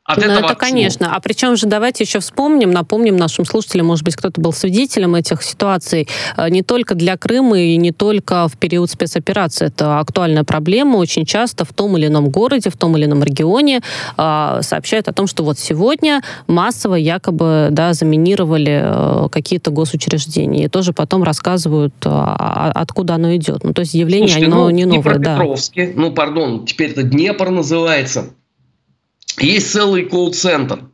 От 0.05 0.17
ну, 0.17 0.25
этого 0.25 0.45
это, 0.45 0.55
конечно. 0.55 1.15
А 1.15 1.19
причем 1.19 1.55
же 1.55 1.65
давайте 1.65 2.03
еще 2.03 2.19
вспомним, 2.19 2.69
напомним 2.69 3.17
нашим 3.17 3.43
слушателям, 3.43 3.87
может 3.87 4.05
быть, 4.05 4.15
кто-то 4.15 4.39
был 4.39 4.53
свидетелем 4.53 5.15
этих 5.15 5.41
ситуаций, 5.41 6.07
э, 6.37 6.49
не 6.49 6.61
только 6.61 6.93
для 6.93 7.17
Крыма 7.17 7.59
и 7.59 7.75
не 7.77 7.91
только 7.91 8.47
в 8.47 8.55
период 8.57 8.91
спецоперации. 8.91 9.65
Это 9.65 9.97
актуальная 9.99 10.43
проблема. 10.43 10.97
Очень 10.97 11.25
часто 11.25 11.65
в 11.65 11.73
том 11.73 11.97
или 11.97 12.05
ином 12.05 12.29
городе, 12.29 12.69
в 12.69 12.77
том 12.77 12.95
или 12.95 13.05
ином 13.05 13.23
регионе 13.23 13.81
э, 14.15 14.59
сообщают 14.61 15.07
о 15.07 15.13
том, 15.13 15.25
что 15.25 15.43
вот 15.43 15.57
сегодня 15.57 16.21
массово 16.45 16.95
якобы 16.95 17.69
да, 17.71 17.93
заминировали 17.93 18.81
э, 18.83 19.29
какие-то 19.31 19.71
госучреждения. 19.71 20.65
И 20.65 20.67
тоже 20.67 20.93
потом 20.93 21.23
рассказывают, 21.23 21.95
откуда 22.03 23.15
оно 23.15 23.35
идет. 23.35 23.63
Ну, 23.63 23.73
то 23.73 23.79
есть 23.79 23.95
явление, 23.95 24.27
Слушайте, 24.27 24.51
оно 24.51 24.65
ну, 24.65 24.69
не 24.69 24.85
новое. 24.85 25.17
Да. 25.17 25.41
ну, 25.95 26.11
пардон, 26.11 26.65
теперь 26.67 26.91
это 26.91 27.01
Днепр 27.01 27.49
называется 27.49 28.25
есть 29.37 29.71
целый 29.71 30.05
колл-центр, 30.05 30.85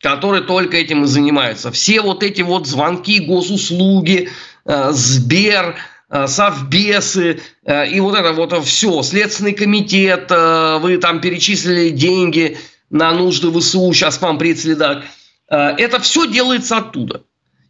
который 0.00 0.42
только 0.42 0.76
этим 0.76 1.04
и 1.04 1.06
занимается. 1.06 1.70
Все 1.72 2.00
вот 2.00 2.22
эти 2.22 2.42
вот 2.42 2.66
звонки, 2.66 3.20
госуслуги, 3.20 4.28
э, 4.64 4.88
Сбер, 4.92 5.76
э, 6.10 6.26
совбесы 6.26 7.40
э, 7.64 7.88
и 7.88 8.00
вот 8.00 8.16
это 8.16 8.32
вот 8.32 8.64
все, 8.64 9.02
Следственный 9.02 9.52
комитет, 9.52 10.30
вы 10.30 10.98
там 10.98 11.20
перечислили 11.20 11.90
деньги 11.90 12.58
на 12.90 13.12
нужды 13.12 13.50
ВСУ, 13.50 13.92
сейчас 13.92 14.20
вам 14.20 14.38
председатель. 14.38 15.04
Это 15.48 16.00
все 16.00 16.26
делается 16.26 16.78
оттуда. 16.78 17.22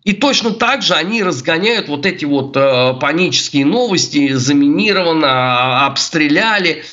И 0.04 0.12
точно 0.12 0.52
так 0.52 0.82
же 0.82 0.94
они 0.94 1.22
разгоняют 1.22 1.88
вот 1.88 2.06
эти 2.06 2.24
вот 2.24 2.54
панические 3.00 3.66
новости, 3.66 4.32
заминировано, 4.32 5.84
обстреляли. 5.86 6.84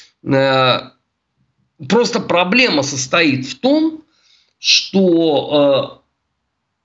Просто 1.89 2.19
проблема 2.19 2.83
состоит 2.83 3.45
в 3.45 3.59
том, 3.59 4.03
что, 4.59 5.99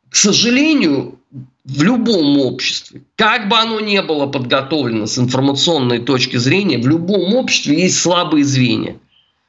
э, 0.07 0.11
к 0.11 0.17
сожалению, 0.17 1.19
в 1.65 1.83
любом 1.83 2.39
обществе, 2.39 3.03
как 3.15 3.49
бы 3.49 3.59
оно 3.59 3.81
ни 3.81 4.01
было 4.01 4.27
подготовлено 4.27 5.07
с 5.07 5.19
информационной 5.19 5.99
точки 6.01 6.37
зрения, 6.37 6.79
в 6.79 6.89
любом 6.89 7.35
обществе 7.37 7.83
есть 7.83 8.01
слабые 8.01 8.45
звенья. 8.45 8.99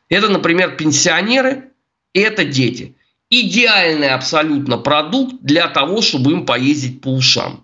Это, 0.10 0.28
например, 0.28 0.76
пенсионеры, 0.76 1.72
это 2.14 2.44
дети. 2.44 2.96
Идеальный 3.30 4.10
абсолютно 4.10 4.78
продукт 4.78 5.36
для 5.42 5.68
того, 5.68 6.02
чтобы 6.02 6.32
им 6.32 6.46
поездить 6.46 7.00
по 7.00 7.10
ушам. 7.10 7.64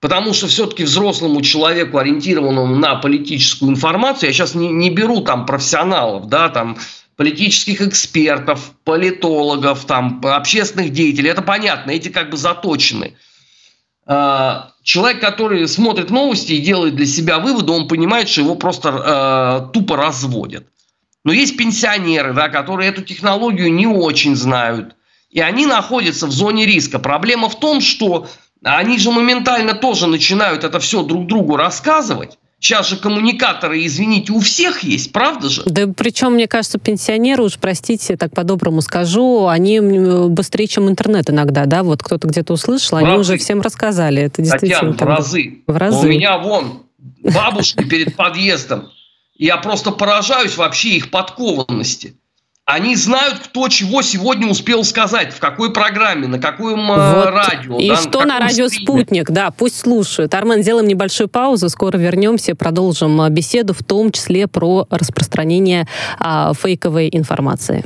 Потому 0.00 0.32
что 0.32 0.46
все-таки 0.46 0.84
взрослому 0.84 1.42
человеку, 1.42 1.98
ориентированному 1.98 2.74
на 2.74 2.96
политическую 2.96 3.70
информацию, 3.70 4.30
я 4.30 4.32
сейчас 4.32 4.54
не, 4.54 4.68
не 4.68 4.88
беру 4.88 5.20
там 5.20 5.44
профессионалов, 5.44 6.26
да, 6.26 6.48
там 6.48 6.78
политических 7.16 7.82
экспертов, 7.82 8.72
политологов, 8.84 9.84
там, 9.84 10.22
общественных 10.24 10.90
деятелей, 10.90 11.28
это 11.28 11.42
понятно, 11.42 11.90
эти 11.90 12.08
как 12.08 12.30
бы 12.30 12.38
заточены. 12.38 13.14
А, 14.06 14.72
человек, 14.82 15.20
который 15.20 15.68
смотрит 15.68 16.08
новости 16.08 16.54
и 16.54 16.62
делает 16.62 16.96
для 16.96 17.04
себя 17.04 17.38
выводы, 17.38 17.72
он 17.72 17.86
понимает, 17.86 18.30
что 18.30 18.40
его 18.40 18.54
просто 18.54 19.68
э, 19.68 19.72
тупо 19.74 19.98
разводят. 19.98 20.66
Но 21.24 21.32
есть 21.32 21.58
пенсионеры, 21.58 22.32
да, 22.32 22.48
которые 22.48 22.88
эту 22.88 23.02
технологию 23.02 23.70
не 23.70 23.86
очень 23.86 24.34
знают. 24.34 24.96
И 25.28 25.40
они 25.40 25.66
находятся 25.66 26.26
в 26.26 26.32
зоне 26.32 26.64
риска. 26.64 26.98
Проблема 26.98 27.50
в 27.50 27.60
том, 27.60 27.82
что 27.82 28.26
они 28.62 28.98
же 28.98 29.10
моментально 29.10 29.74
тоже 29.74 30.06
начинают 30.06 30.64
это 30.64 30.80
все 30.80 31.02
друг 31.02 31.26
другу 31.26 31.56
рассказывать. 31.56 32.38
Сейчас 32.58 32.90
же 32.90 32.96
коммуникаторы, 32.96 33.86
извините, 33.86 34.32
у 34.32 34.40
всех 34.40 34.82
есть, 34.82 35.12
правда 35.12 35.48
же? 35.48 35.62
Да 35.64 35.86
причем, 35.96 36.34
мне 36.34 36.46
кажется, 36.46 36.78
пенсионеры, 36.78 37.42
уж 37.42 37.56
простите, 37.58 38.18
так 38.18 38.34
по-доброму 38.34 38.82
скажу, 38.82 39.46
они 39.46 39.80
быстрее, 39.80 40.66
чем 40.66 40.90
интернет 40.90 41.30
иногда, 41.30 41.64
да? 41.64 41.82
Вот 41.82 42.02
кто-то 42.02 42.28
где-то 42.28 42.52
услышал, 42.52 42.98
они 42.98 43.06
разы. 43.06 43.20
уже 43.20 43.36
всем 43.38 43.62
рассказали. 43.62 44.24
Это 44.24 44.42
действительно... 44.42 44.92
Татьяна, 44.92 45.14
в 45.14 45.16
разы. 45.16 45.58
В 45.66 45.74
разы. 45.74 46.06
У 46.06 46.10
меня 46.10 46.36
вон 46.36 46.82
бабушки 47.22 47.82
перед 47.82 48.14
подъездом. 48.14 48.90
Я 49.36 49.56
просто 49.56 49.90
поражаюсь 49.90 50.58
вообще 50.58 50.90
их 50.90 51.10
подкованности. 51.10 52.19
Они 52.70 52.94
знают, 52.94 53.38
кто 53.38 53.68
чего 53.68 54.00
сегодня 54.02 54.48
успел 54.48 54.84
сказать, 54.84 55.32
в 55.32 55.40
какой 55.40 55.72
программе, 55.72 56.28
на 56.28 56.38
каком 56.38 56.90
э, 56.92 57.14
вот. 57.14 57.30
радио. 57.30 57.78
И 57.78 57.88
да, 57.88 57.96
что 57.96 58.20
на, 58.20 58.26
на 58.26 58.38
радио 58.40 58.68
стриме. 58.68 58.84
«Спутник», 58.86 59.30
да, 59.30 59.50
пусть 59.50 59.80
слушают. 59.80 60.34
Армен, 60.34 60.62
сделаем 60.62 60.86
небольшую 60.86 61.28
паузу, 61.28 61.68
скоро 61.68 61.98
вернемся, 61.98 62.54
продолжим 62.54 63.20
э, 63.22 63.30
беседу, 63.30 63.74
в 63.74 63.82
том 63.82 64.12
числе 64.12 64.46
про 64.46 64.86
распространение 64.88 65.86
а, 66.18 66.52
фейковой 66.54 67.08
информации. 67.12 67.84